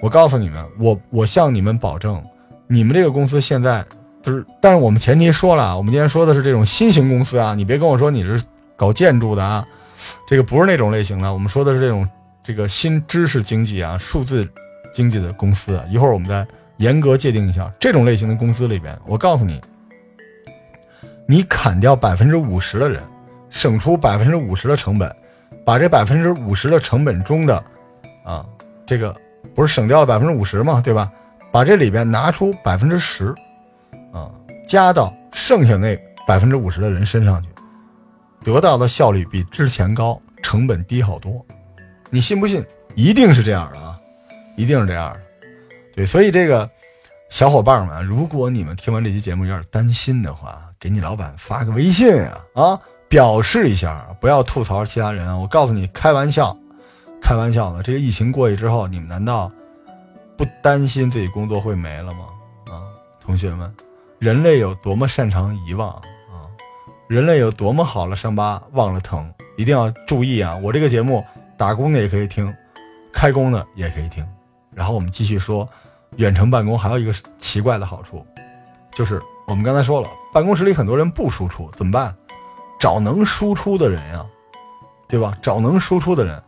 [0.00, 2.22] 我告诉你们，我我向你们保证，
[2.68, 3.84] 你们这个公司现在。
[4.22, 8.42] 就是，但是我们前提说了，我们今天说的是这种新型公司啊，你别跟我说你是
[8.74, 9.64] 搞建筑的啊，
[10.26, 11.32] 这个不是那种类型的。
[11.32, 12.08] 我们说的是这种
[12.42, 14.44] 这个新知识经济啊、数字
[14.92, 15.80] 经济的公司。
[15.88, 16.44] 一会儿我们再
[16.78, 19.60] 严格界定一下这种类型的公司里边，我告诉你，
[21.28, 23.00] 你砍掉百分之五十的人，
[23.56, 25.10] 省出百分之五十的成本，
[25.64, 27.56] 把这百分之五十的成本中的
[28.22, 28.44] 啊，
[28.86, 29.16] 这个
[29.54, 30.78] 不是省掉了百分之五十吗？
[30.84, 31.10] 对吧？
[31.50, 33.34] 把这里边拿出百分之十。
[34.12, 34.30] 啊，
[34.68, 37.48] 加到剩下那百分之五十的人身上去，
[38.44, 41.44] 得到的效率比之前高，成本低好多。
[42.10, 42.62] 你信不信？
[42.94, 43.96] 一定是这样的啊，
[44.54, 45.20] 一定是这样的。
[45.94, 46.68] 对，所以这个
[47.30, 52.80] 小伙伴们，如果你们听完这期节目有点担心的话，给你老板发个微信啊啊，
[53.16, 55.34] 表示一下，不要吐槽其他人啊。
[55.34, 56.54] 我告诉你，开玩笑，
[57.18, 57.82] 开玩笑的。
[57.82, 59.50] 这个疫情过去之后，你们难道
[60.36, 62.26] 不担心自己工作会没了吗？
[62.66, 62.84] 啊，
[63.18, 63.74] 同学们。
[64.18, 66.44] 人类有多么擅长遗忘啊！
[67.08, 70.54] 人类有多么好了伤疤忘了疼，一定要注意啊！
[70.62, 71.24] 我这个节目，
[71.56, 72.54] 打工的也可以听，
[73.14, 74.28] 开工的也可以听。
[74.74, 75.66] 然后我们继续说，
[76.16, 78.26] 远程办公还有一个奇怪的好处，
[78.92, 82.14] 就是我们刚才说了，办公室里很多人不输出，怎么办？
[82.78, 84.24] 找能输出的人呀，
[85.08, 85.36] 对吧？
[85.40, 86.42] 找能输出的人。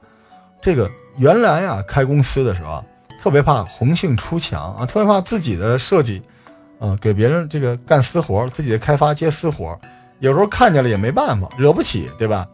[0.61, 2.85] 这个原来啊，开公司的时候啊，
[3.21, 6.23] 特别怕红杏出墙啊，特别怕自己的设计。
[6.81, 9.77] 啊，给别人这个干私活，自己的开发接私活，
[10.21, 12.47] 有时候看见了也没办法，惹不起，对吧？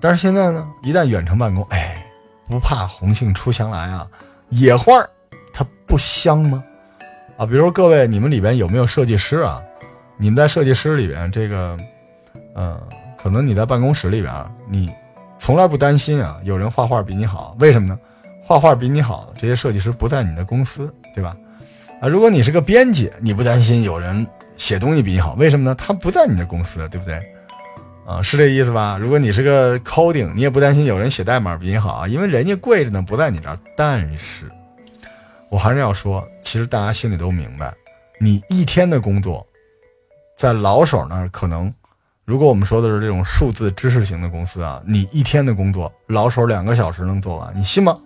[0.00, 2.04] 但是现在呢，一旦远程办公，哎，
[2.48, 4.04] 不怕红杏出墙来啊，
[4.48, 5.08] 野花儿
[5.52, 6.64] 它不香吗？
[7.36, 9.62] 啊，比如各位，你们里边有没有设计师啊？
[10.16, 11.78] 你们在设计师里边，这个，
[12.54, 12.80] 嗯，
[13.22, 14.32] 可能你在办公室里边，
[14.68, 14.90] 你
[15.38, 17.98] 从来不担心啊，有人画画比你好，为什么呢？
[18.42, 21.36] 画画比你好，这些设计师不在你的公司，对吧？
[22.00, 24.26] 啊，如果你是个编辑，你不担心有人
[24.56, 25.74] 写东西比你好，为什么呢？
[25.74, 27.22] 他不在你的公司，对不对？
[28.06, 28.98] 啊，是这意思吧？
[29.00, 33.56] 如果你是个 coding，你也不担心有人写代码比你好啊，因为人家贵着呢，不在你这儿。
[33.76, 34.50] 但是，
[35.48, 37.72] 我还是要说，其实大家心里都明白，
[38.18, 39.46] 你一天的工作，
[40.36, 41.72] 在老手那儿可能，
[42.30, 47.98] 如果我们说的是这种数字知识型的公司啊，你一天的工作，老手两个小时能做完，你信吗？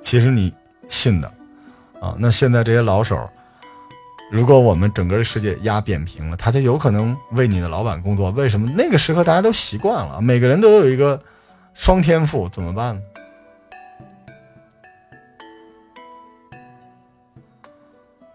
[0.00, 0.52] 其实你
[0.88, 1.32] 信的。
[2.00, 3.30] 啊，那现在这些老手，
[4.32, 8.32] 如果我们整个世界压扁平了，他就有可能为你的老板工作。
[8.32, 11.22] 为什么那个时刻大家都习惯了，每个人都有一个
[11.72, 13.00] 双天赋，怎么办呢？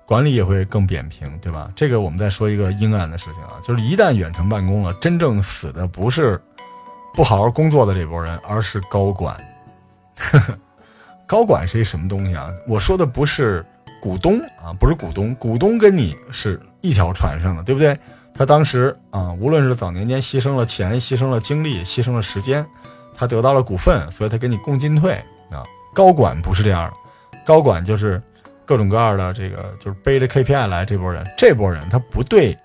[0.07, 1.69] 管理也会更扁平，对吧？
[1.75, 6.41] 这个我们再说一个阴暗的事情啊，就是一旦远程办公了，真正死的不是
[7.13, 9.35] 不好好工作的这波人，而是高管。
[11.27, 12.49] 高管是一什么东西啊？
[12.65, 13.65] 我说的不是
[14.01, 17.97] 股东啊，不是股东，股东跟你是一条船上的，对不对？
[18.33, 22.65] 他当时啊，无论是早年间牺牲了钱、牺牲了精力、牺牲了时间，
[23.13, 25.15] 他得到了股份，所以他给你共进退
[25.51, 25.65] 啊。
[25.93, 26.93] 高管不是这样的，
[27.45, 28.21] 高管就是
[28.67, 32.55] 各种各样的这个，就是背着 KPI 来这波人，这波人他不对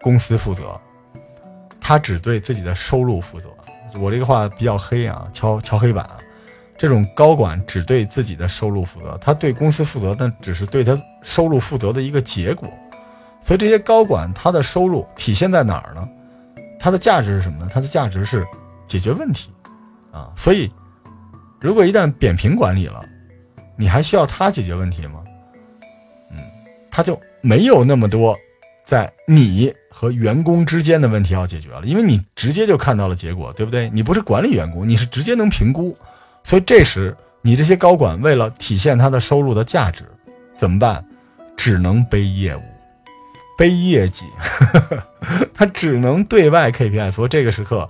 [0.00, 0.80] 公司负责，
[1.80, 3.50] 他只对自己的收入负责。
[3.98, 6.08] 我这个话比较黑啊，敲敲黑板。
[6.76, 12.68] 这种高管只对自己的收入负责，他对公司负责，但只是对他收入负责的一个结果。
[13.40, 16.08] 所以这些高管他的收入体现在哪儿呢？
[16.78, 17.68] 他的价值是什么呢？
[17.72, 18.46] 他的价值是
[18.86, 19.50] 解决问题
[20.12, 20.30] 啊。
[20.36, 20.72] 所以，
[21.60, 23.04] 如果一旦扁平管理了，
[23.78, 25.22] 你还需要他解决问题吗？
[26.32, 26.38] 嗯，
[26.90, 28.36] 他就没有那么多
[28.84, 33.88] 在你和员工之间的问题要解决了，因为你直接就看到了结果，对不对？
[33.90, 35.96] 你不是管理员工，你是直接能评估。
[36.42, 40.04] 所以这时，你这些高管为了体现他的收入的价值，
[40.56, 41.04] 怎么办？
[41.56, 42.62] 只能背业务，
[43.56, 44.24] 背业绩，
[45.52, 47.10] 他只能对外 KPI。
[47.10, 47.88] 所以这个时刻，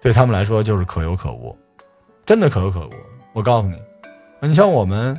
[0.00, 1.56] 对他们来说就是可有可无，
[2.24, 2.92] 真的可有可无。
[3.32, 3.76] 我告诉你，
[4.44, 5.18] 你像我们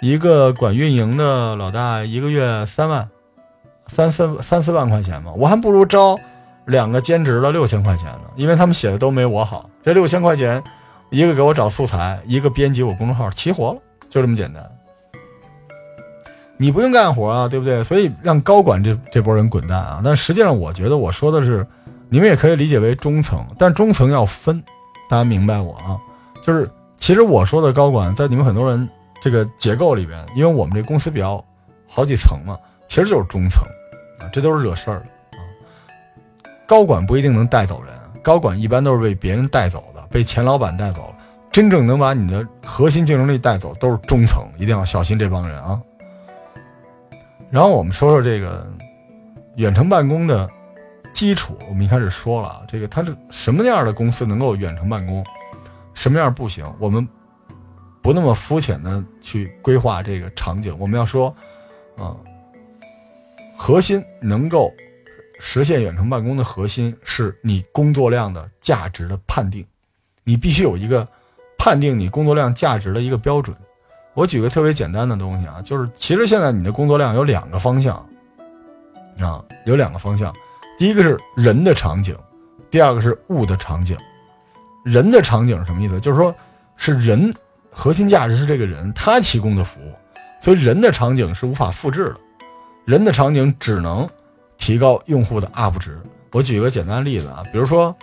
[0.00, 3.08] 一个管运营的老大，一个月三万、
[3.86, 6.16] 三四三四万块钱嘛，我还不如招
[6.66, 9.68] 两个兼职的六千块钱呢，因为他们写的都没我好。
[9.82, 10.62] 这六千块钱。
[11.12, 14.64] 一个给我找素材，一个编辑我公众号，齐活了，就这么简单。
[16.56, 17.82] 你不用干活啊，对不对？
[17.82, 20.00] 所以让高管这这波人滚蛋啊！
[20.04, 21.66] 但实际上，我觉得我说的是，
[22.08, 24.62] 你们也可以理解为中层，但中层要分，
[25.08, 25.98] 大家明白我啊？
[26.44, 26.70] 就是
[27.00, 28.88] 其实我说的高管，在你们很多人
[29.20, 31.44] 这个结构里边，因为我们这公司比较
[31.88, 33.64] 好几层嘛，其实就是中层
[34.20, 35.42] 啊，这都是惹事儿的啊。
[36.68, 37.92] 高管不一定能带走人，
[38.22, 41.12] 高管一般都是被别人带走的，被前老板带走。
[41.50, 45.82] 真正能把你的核心竞争力带走，都是中层，一定要小心这帮人啊。
[47.50, 48.64] 然后我们说说这个
[49.56, 50.48] 远程办公的
[51.12, 51.58] 基础。
[51.68, 55.24] 我们一开始说了，这个它是什么样的公司能够远程办公，
[56.00, 56.64] 什么样不行。
[56.78, 57.06] 我们
[58.00, 60.74] 不那么肤浅的去规划这个场景。
[60.78, 61.28] 我们要说，
[61.98, 62.16] 啊，
[63.58, 64.72] 核心能够
[65.38, 69.62] 实现远程办公的核心是你工作量的价值的判定，
[70.24, 71.06] 你必须有一个
[71.58, 73.54] 判定你工作量价值的一个标准。
[74.14, 77.94] 我举个特别简单的东西啊，就是其实现在你的工作量有两个方向，
[79.20, 80.34] 啊，有两个方向，
[80.78, 82.16] 第一个是人的场景，
[82.70, 83.98] 第二个是物的场景。
[84.84, 86.00] 人的场景是什么意思？
[86.00, 86.34] 就是说，
[86.76, 87.34] 是人
[87.70, 89.92] 核心价值是这个人他提供的服务，
[90.40, 92.16] 所以人的场景是无法复制的，
[92.84, 94.08] 人的场景只能
[94.56, 95.98] 提高用户的 UP 值。
[96.32, 97.94] 我举个简单例子啊，比如说，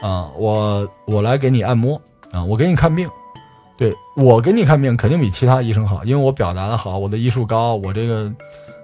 [0.00, 2.00] 啊，我我来给你按摩
[2.30, 3.08] 啊，我给你看病。
[3.78, 8.32] 对我给你看病肯定比其他医生好，因为我表达的好，我的医术高，我这个，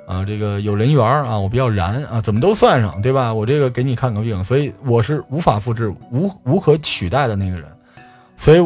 [0.08, 3.32] 啊，这个有人缘啊，我比较燃啊，怎么都算上，对吧？
[3.32, 7.64] 我这个给你看个病，所以我是无法复制、无无可取代的那个人，
[8.38, 8.60] 所以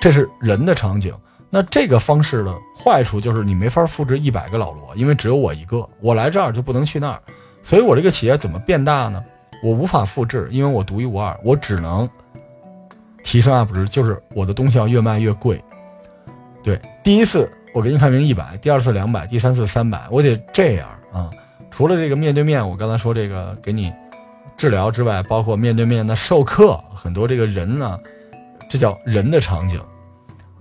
[0.00, 1.14] 这是人的场景。
[1.48, 7.22] 那这个方式的坏处就是你没法复制一百个老罗，因为只有我一个，我来这儿就不能去那儿，
[7.62, 9.22] 所以我这个企业怎么变大呢？
[9.62, 12.08] 我无法复制，因为我独一无二，我只能。
[13.24, 15.62] 提升 UP 值就是我的东西要越卖越贵，
[16.60, 21.30] 对，第一次我给你排名一百，第二次两百，第三次三百，我得这样啊。
[21.70, 23.92] 除了这个面对面，我刚才说这个给你
[24.56, 27.98] 治疗之外，包括面对面的授课，很多这个人呢，
[28.68, 29.80] 这叫人的场景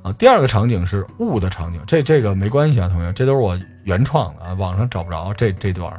[0.01, 0.13] 啊。
[0.13, 5.91] 第二个场景是物的场景，这这个没关系啊，同学，这都是我原创的啊，网上找不着这这段。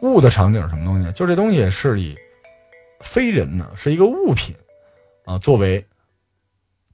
[0.00, 1.12] 物的场景是什么东西？
[1.12, 2.16] 就这东西是以
[3.00, 4.54] 非人呢，是一个物品。
[5.24, 5.82] 啊，作为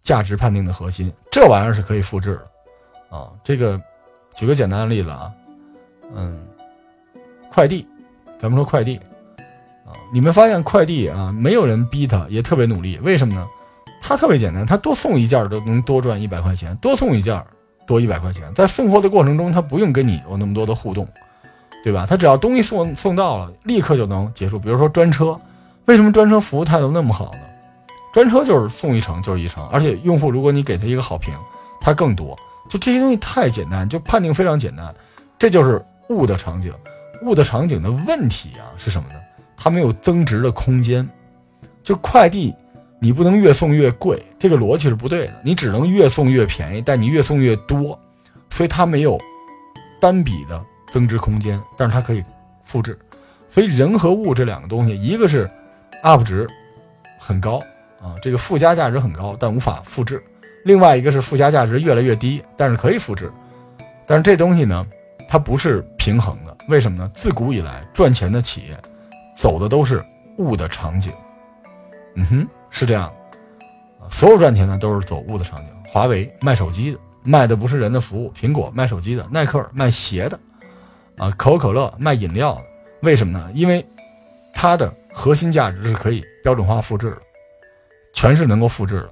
[0.02, 2.49] 价值判定的核心，这玩意儿是可以复制的
[3.10, 3.28] 啊。
[3.44, 3.80] 这个
[4.34, 5.30] 举个简单的例子啊，
[6.14, 6.40] 嗯，
[7.52, 7.86] 快递，
[8.40, 8.96] 咱们说快递
[9.84, 13.46] 啊，你们发现快递啊，没有人逼他，也特别努力，为什么呢？
[14.00, 17.44] 他特别简单，他多送一件都能多赚一百块钱，多送一件
[17.86, 21.06] 多一百块钱，在送货的过程中，他不用跟你有那么多的互动，
[21.84, 22.06] 对吧？
[22.08, 24.58] 他只要东西送送到了，立刻就能结束。
[24.58, 25.38] 比如说专车，
[25.84, 27.40] 为什么专车服务态度那么好呢？
[28.14, 31.34] 专车就是送一程就是一程，而且用户如果你给他一个好评，
[31.80, 32.38] 他更多。
[32.70, 34.94] 就这些东西太简单，就判定非常简单。
[35.36, 36.72] 这就是物的场景，
[37.24, 39.16] 物的场景的问题啊是什么呢？
[39.56, 41.06] 它没有增值的空间。
[41.82, 42.54] 就快递，
[43.00, 45.32] 你不能越送越贵，这个逻辑是不对的。
[45.42, 47.98] 你只能越送越便宜，但你越送越多，
[48.50, 49.18] 所以它没有
[50.00, 50.62] 单笔的
[50.92, 52.22] 增值空间，但是它可以
[52.62, 52.96] 复制。
[53.48, 55.50] 所以人和物这两个东西，一个是
[56.04, 56.46] UP 值
[57.18, 57.60] 很高。
[58.00, 60.22] 啊，这个附加价值很高，但无法复制。
[60.64, 63.30] 另外一个是附加价值越来越低，但是可以复制。
[64.06, 64.86] 但是这东西呢，
[65.28, 66.56] 它不是平衡的。
[66.68, 67.10] 为什么呢？
[67.14, 68.78] 自古以来赚钱的企业
[69.36, 70.04] 走的都是
[70.38, 71.12] 物的场景。
[72.14, 73.12] 嗯哼，是这样。
[74.08, 75.68] 所有赚钱的都是走物的场景。
[75.86, 80.38] 华为卖手机的，卖的不是人的服务；苹果卖手机的，耐克卖鞋的，
[81.16, 82.62] 啊，可口可乐卖饮料的。
[83.02, 83.50] 为什么呢？
[83.54, 83.84] 因为
[84.52, 87.18] 它的核心价值是可以标准化复制的。
[88.12, 89.10] 全是能够复制的，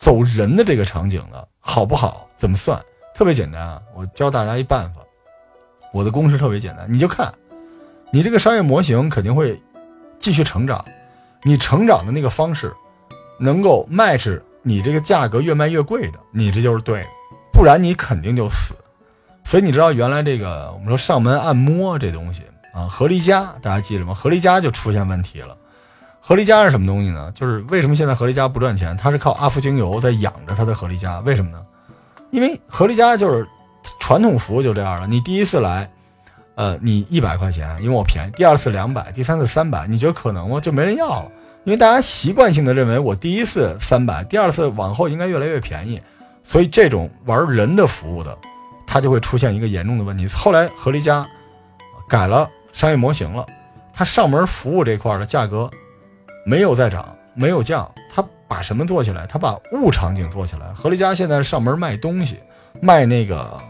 [0.00, 2.26] 走人的这个场景的好不好？
[2.38, 2.82] 怎么算？
[3.14, 3.82] 特别简单啊！
[3.94, 5.02] 我教大家一办法，
[5.92, 7.30] 我的公式特别简单，你就看，
[8.10, 9.60] 你这个商业模型肯定会
[10.18, 10.82] 继续成长，
[11.42, 12.74] 你成长的那个方式，
[13.38, 17.08] 能够卖是你这个价格越卖越贵的，你这就是对的，
[17.52, 18.74] 不然你肯定就死。
[19.44, 22.42] 所以你知道原来这个我们说上门按摩这东西
[22.72, 24.14] 啊，合力家大家记着吗？
[24.14, 25.54] 合力家就出现问题了。
[26.30, 27.28] 合力家是什么东西呢？
[27.34, 28.96] 就是为什么现在合力家不赚钱？
[28.96, 31.18] 它是靠阿芙精油在养着它的合力家。
[31.26, 31.60] 为什么呢？
[32.30, 33.44] 因为合力家就是
[33.98, 35.08] 传统服务就这样了。
[35.08, 35.90] 你第一次来，
[36.54, 40.60] 呃，你一百块钱，因为我便宜；第二次两百，第三次三百，你觉得可能吗？
[40.60, 41.32] 就没人要了，
[41.64, 46.00] 因为大家习惯性的认为我第一次三百，第二次往后应该越来越便宜。
[46.44, 48.38] 所以这种玩人的服务的，
[48.86, 50.28] 它就会出现一个严重的问题。
[50.28, 51.26] 后来合力家
[52.08, 53.44] 改了商业模型了，
[53.92, 55.68] 它上门服务这块的价格。
[56.44, 59.26] 没有再涨，没有降，他把什么做起来？
[59.26, 60.66] 他把物场景做起来。
[60.74, 62.38] 何丽家现在上门卖东西，
[62.80, 63.60] 卖那个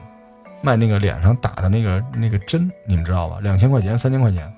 [0.62, 3.38] 卖那个脸上打的那个那个针，你们知道吧？
[3.42, 4.50] 两千块钱、三千块钱，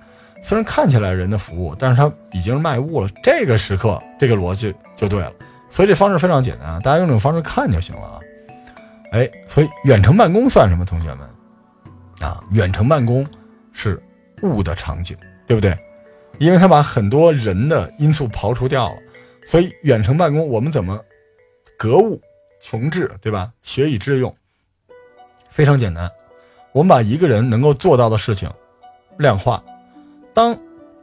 [0.42, 3.08] 虽然看起来人的服务，但是他已经卖物了。
[3.22, 5.32] 这个时刻，这个逻辑就对了。
[5.68, 8.20] 所以这方式非常简单啊，大家用这种方式看就行了啊。
[9.12, 10.84] 哎，所以远程办公算什么？
[10.84, 11.20] 同学们
[12.20, 13.26] 啊，远程办公
[13.72, 14.02] 是
[14.42, 15.76] 物的场景，对不对？
[16.42, 18.96] 因为他把很多人的因素刨除掉了，
[19.46, 21.00] 所以远程办公我们怎么
[21.78, 22.20] 格物
[22.60, 23.52] 穷治，对吧？
[23.62, 24.34] 学以致用，
[25.48, 26.10] 非常简单。
[26.72, 28.50] 我们把一个人能够做到的事情
[29.18, 29.62] 量化。
[30.34, 30.56] 当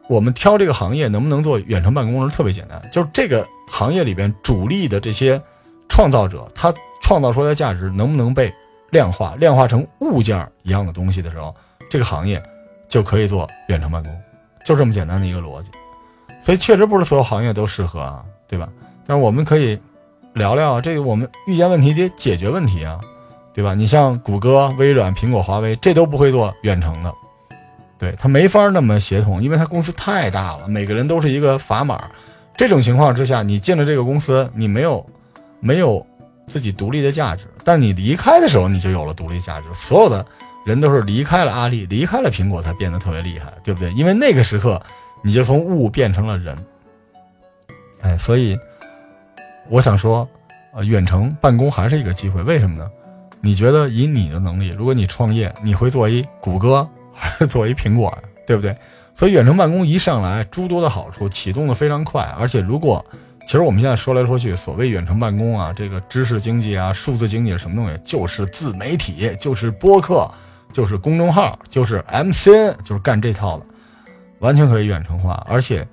[0.07, 5.41] 我们挑这个行业能不能做远程办公时特别简单，就是这个行业里边主力的这些
[5.87, 6.73] 创造者，他。
[7.01, 8.53] 创造出来的价值能不能被
[8.91, 11.55] 量化、量化成物件一样的东西的时候，
[11.89, 12.43] 这个行业
[12.87, 14.21] 就可以做远程办公，
[14.65, 15.71] 就这么简单的一个逻辑。
[16.41, 18.69] 所以确实不是所有行业都适合啊，对吧？
[19.05, 19.77] 但是我们可以
[20.33, 22.99] 聊聊这个，我们遇见问题得解决问题啊，
[23.53, 23.73] 对吧？
[23.73, 27.13] 你像谷歌、微软、苹果、华为，这都不会做远程的，
[27.97, 32.09] 对他没法那么协同，因为他公司太大了，每个人都是一个砝码。
[32.55, 35.05] 这种情况之下，你进了这个公司，你没有
[35.59, 36.05] 没有。
[36.51, 39.67] 自己独立的价值，但你离开的时候，你就有了独立价值。
[39.71, 40.25] 所有的
[40.69, 43.91] 人都是离开了阿里，离开了苹果，才变得特别厉害，对不对？
[43.93, 44.79] 因为那个时刻，
[45.23, 46.55] 你就从物变成了人。
[48.01, 48.55] 哎，所以
[49.67, 50.29] 我想说，
[50.73, 52.43] 呃，远程办公还是一个机会。
[52.43, 52.87] 为什么呢？
[53.41, 58.19] 你觉得以你的能力，如果你创业，你会做一谷歌还是做一苹果呀？
[58.45, 58.77] 对不对？
[59.15, 63.03] 所以远程办公一上来，诸多的好处，启动的非常快，而且如果。
[63.45, 67.99] 其实我们现在说来说去，所谓远程办公啊，这个知识经济啊，数字经济什么东西？
[68.03, 70.29] 就是自媒体，就是播客，
[70.71, 73.65] 就是公众号，就是 MCN，就是干这套的，
[74.39, 75.45] 完全可以远程化。
[75.49, 75.87] 而且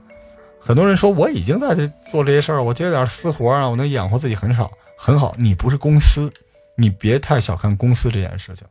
[0.60, 5.34] 很多人说我已经在这做这些事儿，我接点私活啊，我能养活自己很少，很好。
[5.38, 6.32] 你不是公司，
[6.76, 8.66] 你别太小看公司这件事情。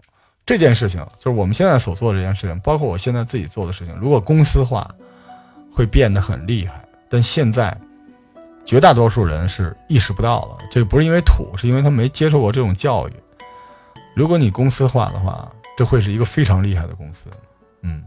[0.45, 4.89] 这件事情就是我们现在所做的这件事情，包括我现在自己做的事情，如果公司化，
[5.71, 6.83] 会变得很厉害。
[7.09, 7.75] 但现在。
[8.67, 13.13] 绝大多数人是意识不到的，这不是因为土，是因为他没接受过这种教育。
[14.15, 15.47] 如果你公司化的话，
[15.77, 17.29] 这会是一个非常厉害的公司。
[17.81, 18.03] 嗯，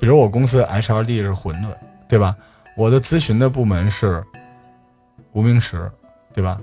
[0.00, 1.68] 比如我公司 HRD 是馄饨，
[2.08, 2.36] 对吧？
[2.76, 4.22] 我的咨询的部门是
[5.32, 5.90] 无名氏，
[6.34, 6.60] 对吧？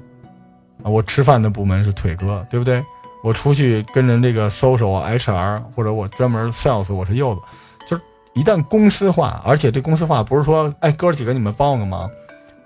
[0.83, 2.83] 啊，我吃饭的部门是腿哥，对不对？
[3.23, 7.41] 我出去跟人这个 social HR 或者我专门 sales，我是柚子。
[7.87, 12.09] 就是一旦公司化，而且这公司化不是说，哎，哥几个你们帮我个忙。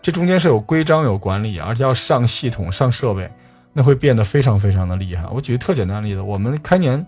[0.01, 3.29] 这中间是有规章有管理，而且要上系统上设备，
[3.71, 5.25] 那会变得非常非常的厉害。
[5.31, 7.05] 我举个特简单的例子，我们开年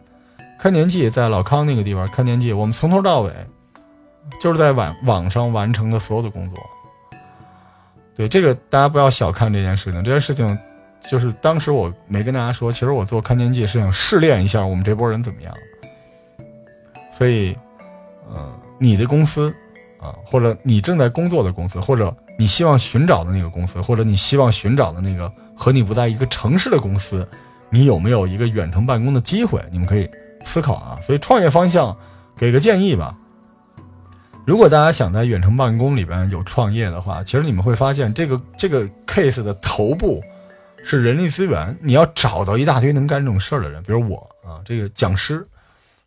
[0.59, 3.31] 开年季在老康那个地方开年季，我们从头到尾
[4.41, 6.59] 就是在网网上完成的所有的工作。
[8.15, 10.57] 对这个大家不要小看这件事情，这件事情
[11.09, 15.53] 就是当时我没跟大家说，其实我做开年季是想试炼一下我们这波人怎么样。
[17.11, 17.57] 所以，
[18.29, 19.53] 呃，你的公司
[20.01, 22.15] 啊，或者你正在工作的公司，或者。
[22.37, 27.27] 你希望寻找的那个公司，或者你希望寻找的那个和你不在一个城市的公司，
[27.69, 29.61] 你有没有一个远程办公的机会？
[29.69, 30.09] 你们可以
[30.43, 30.99] 思考啊。
[31.01, 31.95] 所以创业方向，
[32.37, 33.15] 给个建议吧。
[34.45, 40.23] 如果大家想在远程办公里边有创业的话，其实你们会发现这个这个 case 的头部
[40.83, 45.47] 是人力资源，你要找到一大堆能干这种事儿的人，比如我啊，这个讲师，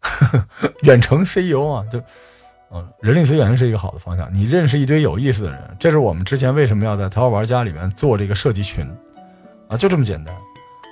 [0.83, 2.03] 远程 CEO 啊，就。
[2.74, 4.33] 嗯，人力资源是一个好的方向。
[4.33, 8.91] 你认识一堆有意思的人，这是我们之前为什么要在淘宝玩家里面做这个设计群
[9.68, 10.35] 啊，就这么简单。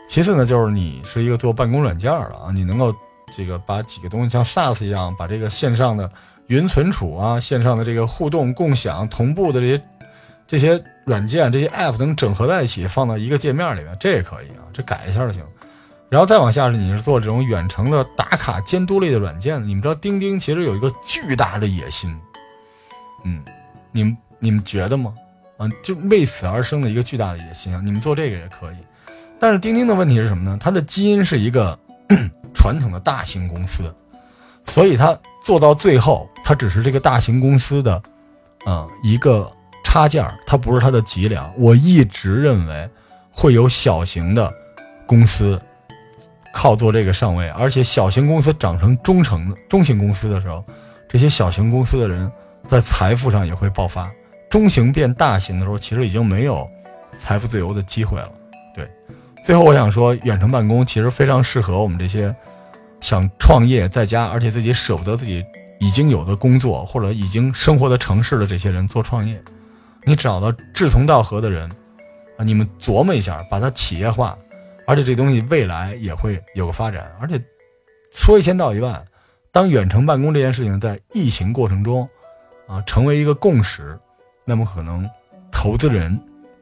[0.07, 2.95] 其次呢，就是你是一个做办公软件的啊，你能够
[3.37, 6.11] 这个把几个东西像 SaaS 一样，把这个线上的
[6.47, 9.83] 云存储啊，线上的这个互动共享同步的这些
[10.47, 15.43] 这些软件、这些 App 能整合在一起，放到一个界面里面，这也可以啊，这改一下就行。
[16.09, 22.12] 然后再往下是你是做这种远程的打卡监督类的软件，你们知道钉钉其实有一个巨大的野心，
[23.24, 23.45] 嗯，
[23.93, 25.14] 你们你们觉得吗？
[25.57, 28.76] 啊，就为此而生的一个巨大的野心啊，你们做这个也可以。
[29.39, 30.59] 但是钉钉的问题是什么呢？
[30.61, 31.78] 它的基因是一个
[32.55, 33.94] 传统的大型公司，
[34.64, 38.03] 所以它做到最后，它只是这个大型公司的
[38.64, 39.51] 啊一个
[39.84, 41.53] 插件儿，它不是它的脊梁。
[41.57, 42.88] 我一直认为
[43.30, 44.53] 会有小型的
[45.07, 45.61] 公司。
[46.53, 50.64] 靠做这个上位，而且小型公司长成中成中型公司的时候，
[51.09, 52.28] 这些小型公司的人
[52.66, 54.11] 在财富上也会爆发。
[54.51, 56.68] 中型变大型的时候，其实已经没有
[57.16, 58.28] 财富自由的机会了。
[59.43, 62.34] 最后我想说，远程办公其实非常适合我们这些
[63.01, 65.45] 想创业在家，而且自己舍不得自己
[65.78, 69.43] 已经有的工作或者已经生活的城市的这些人做创业。
[70.05, 71.70] 你找到志同道合的人。
[72.36, 74.34] 啊，你们琢磨一下，把它企业化，
[74.86, 77.12] 而且这东西未来也会有个发展。
[77.20, 77.38] 而且
[78.11, 79.05] 说一千道一万，
[79.53, 82.09] 当远程办公这件事情在疫情过程中
[82.66, 83.95] 啊成为一个共识，
[84.47, 85.07] 那么可能
[85.53, 86.18] 投资人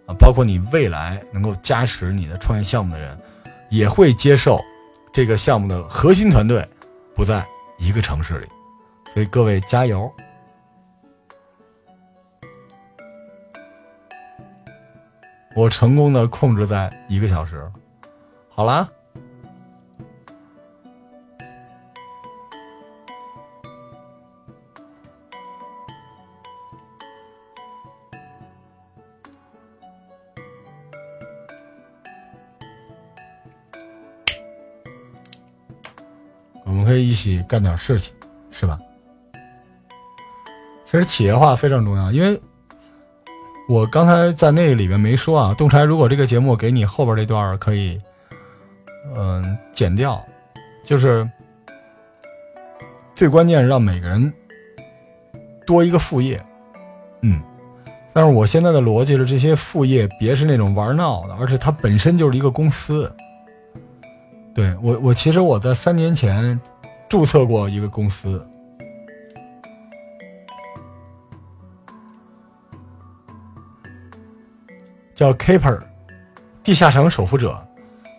[0.09, 3.17] 啊，包括你未来能够加持你的创业项目的人，
[3.69, 4.59] 也会接受
[5.13, 6.67] 这个项目的核心团队
[7.15, 7.47] 不在
[7.79, 8.47] 一个城市里。
[9.13, 10.11] 所以各位加油！
[15.57, 17.69] 我成功的控制在一个小时，
[18.49, 18.89] 好啦，
[36.89, 38.13] 可以一起干点事情，
[38.51, 38.79] 是吧？
[40.85, 42.41] 其实企业化非常重要，因为。
[43.71, 48.01] 我刚才在那个里面没说啊，洞柴，如果这个节目给你后边这段可以，
[49.15, 50.25] 嗯，剪掉，
[50.83, 51.31] 就是
[53.15, 54.33] 最关键让每个人
[55.67, 56.43] 多一个副业，
[57.21, 57.43] 嗯，
[58.15, 63.15] 但是我现在的逻辑是，这些副业别是那种玩闹的，而且它本身就是一个公司。
[64.55, 66.59] 对我，我其实我在三年前
[67.09, 68.45] 注册过一个公司。
[75.15, 75.83] 叫 Keeper，
[76.63, 77.61] 地下城守护者，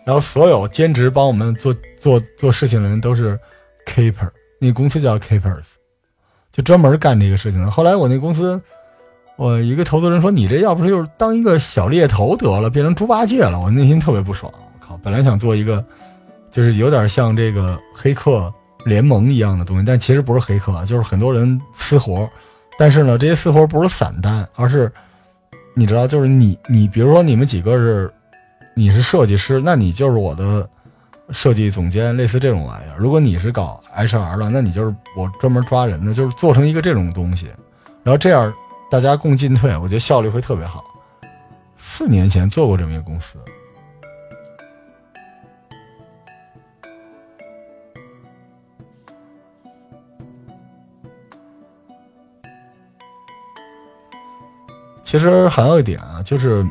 [0.04, 3.40] 然后所有兼职帮我们做做做事情的人都是
[3.86, 4.28] Keeper，
[4.58, 5.76] 那公司叫 Keepers，
[6.52, 7.70] 就专门干这个事情的。
[7.70, 8.60] 后来我那公司，
[9.36, 14.52] 我一个投资人说：“你这要不是就是当一个小猎头得了，变成猪八戒了。”我内心特别不爽。
[14.54, 15.82] 我靠，本来想做一个，
[16.50, 18.52] 就是有点像这个黑客
[18.90, 22.28] 联盟一样的东西，但其实不是黑客，就是很多人私活。
[22.76, 24.90] 但是呢，这些私活不是散单，而是。
[25.72, 28.12] 你知道，就是你，你比如说你们几个是，
[28.74, 30.68] 你是设计师，那你就是我的
[31.30, 32.98] 设计总监，类似这种玩意儿。
[32.98, 37.46] 如果你是搞 HR 的，那你就是我专门抓人的，就是做成一个这种东西，
[38.02, 38.52] 然后这样
[38.90, 40.82] 大家共进退，我觉得效率会特别好。
[41.76, 43.38] 四年前做过这么一个公司。
[55.10, 56.64] 其实还有一点啊，就是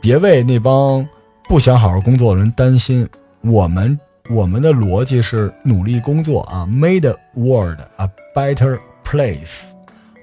[0.00, 1.08] 别为那帮
[1.48, 3.08] 不想好好工作的人担心。
[3.42, 3.96] 我们
[4.30, 9.70] 我们的逻辑是努力工作啊，made world a better place。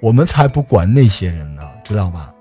[0.01, 2.33] 我们才不管那些人呢，知道吧？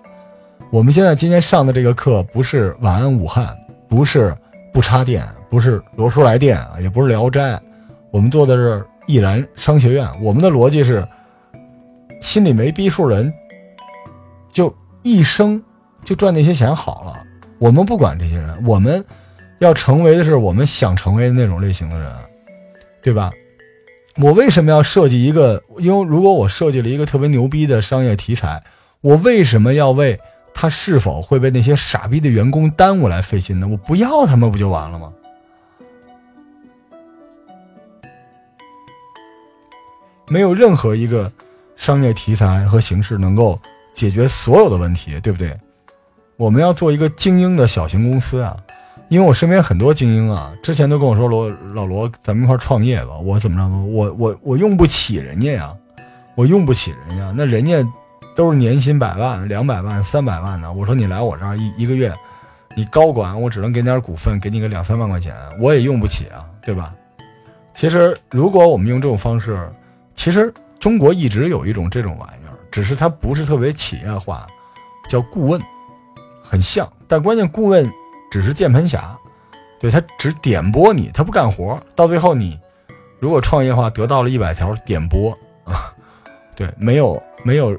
[0.72, 3.56] 我们现在今天上的这个课不是晚安武汉，
[3.88, 4.36] 不是
[4.72, 7.56] 不插电，不是罗叔来电啊，也不是聊斋。
[8.10, 10.08] 我们做的是易然商学院。
[10.20, 11.06] 我们的逻辑是，
[12.20, 13.32] 心里没逼数人
[14.50, 14.74] 就。
[15.02, 15.62] 一生
[16.04, 17.26] 就赚那些钱好了，
[17.58, 19.04] 我们不管这些人，我们
[19.58, 22.10] 要成为的是我们想成为的那种类型的人，
[23.02, 23.30] 对吧？
[24.16, 25.62] 我为什么要设计一个？
[25.78, 28.62] 因为如果我设计了一个特别牛逼的商业题材，
[29.00, 30.18] 我为什么要为
[30.52, 33.68] 他是否会被那些傻逼的员工耽误来费心呢？
[33.68, 35.12] 我不要他们不就完了吗？
[40.28, 41.32] 没有任何一个
[41.76, 43.58] 商业题材和形式能够。
[43.92, 45.56] 解决所有的问题，对不对？
[46.36, 48.56] 我们要做一个精英的小型公司啊，
[49.08, 53.18] 因为我身边很多精英啊，之前都跟我说罗老罗，咱们一块创业吧。
[53.18, 53.68] 我怎么着？
[53.92, 55.76] 我我我用不起人家呀，
[56.34, 57.32] 我用不起人家。
[57.36, 57.86] 那人家
[58.34, 60.72] 都是年薪百万、两百万、三百万的。
[60.72, 62.14] 我说你来我这儿一一个月，
[62.74, 66.94] 你高管，我只能给你点股份，给你个两三万块钱，我也用不起啊，对吧？
[67.74, 69.68] 其实如果我们用这种方式，
[70.14, 72.39] 其实中国一直有一种这种玩意。
[72.70, 74.46] 只是他不是特别企业化，
[75.08, 75.60] 叫顾问，
[76.42, 77.90] 很像，但关键顾问
[78.30, 79.18] 只是键盘侠，
[79.78, 81.80] 对他只点拨你，他不干活。
[81.94, 82.58] 到最后你
[83.18, 85.30] 如果创业的话得到了一百条点拨
[85.64, 85.94] 啊，
[86.54, 87.78] 对，没有没有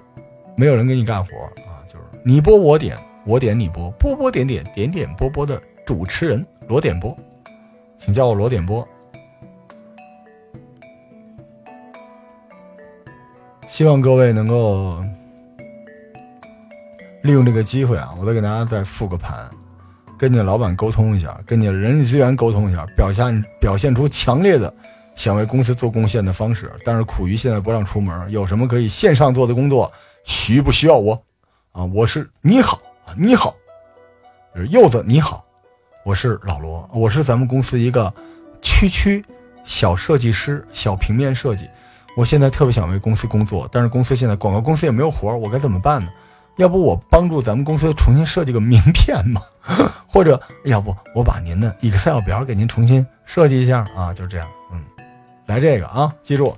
[0.55, 1.31] 没有人给你干活
[1.67, 7.17] 啊，就是你拨我点，我点你拨，拨拨点点点点拨拨的主持人罗点拨，
[7.97, 8.87] 请叫我罗点拨。
[13.81, 15.03] 希望各位能够
[17.23, 18.13] 利用这个机会啊！
[18.19, 19.49] 我再给大家再复个盘，
[20.19, 24.71] 跟你的老板沟通一下，跟你的人力资源沟通一下，表现表现出强烈的
[25.15, 26.71] 想为公司做贡献的方式。
[26.85, 29.91] 但是苦于现在不让出门，有什么可以线上做的工作，
[30.23, 31.19] 需不需要我？
[31.71, 33.55] 啊，我是你好啊，你好，
[34.69, 35.43] 柚子你好，
[36.05, 38.13] 我是老罗，我是咱们公司一个
[38.61, 39.25] 区区
[39.63, 41.67] 小设计师，小平面设计。
[42.21, 46.11] 我现在特别想为公司工作，但是公司现在广告公司也没有活，我该怎么办呢？
[46.57, 49.41] 要不我帮助咱们公司重新设计个名片吧，
[50.05, 54.85] 或者要不我把您的 Excel 表给您重新设计一下啊，就这样，嗯，
[55.47, 56.55] 来这个啊，记住。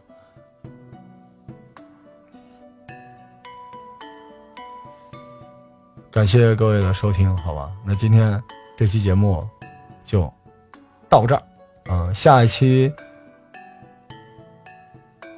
[6.12, 7.72] 感谢各位的收听，好吧？
[7.86, 8.38] 那今天
[8.76, 9.48] 这期节目
[10.04, 10.30] 就
[11.08, 11.42] 到这儿，
[11.86, 12.92] 嗯，下一期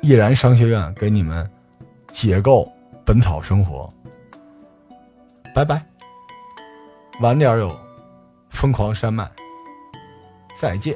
[0.06, 1.50] 易然商学院给你们
[2.12, 2.72] 解构
[3.04, 3.92] 本草生活，
[5.52, 5.84] 拜拜。
[7.22, 7.76] 晚点有
[8.52, 9.28] 疯狂山脉，
[10.62, 10.96] 再见。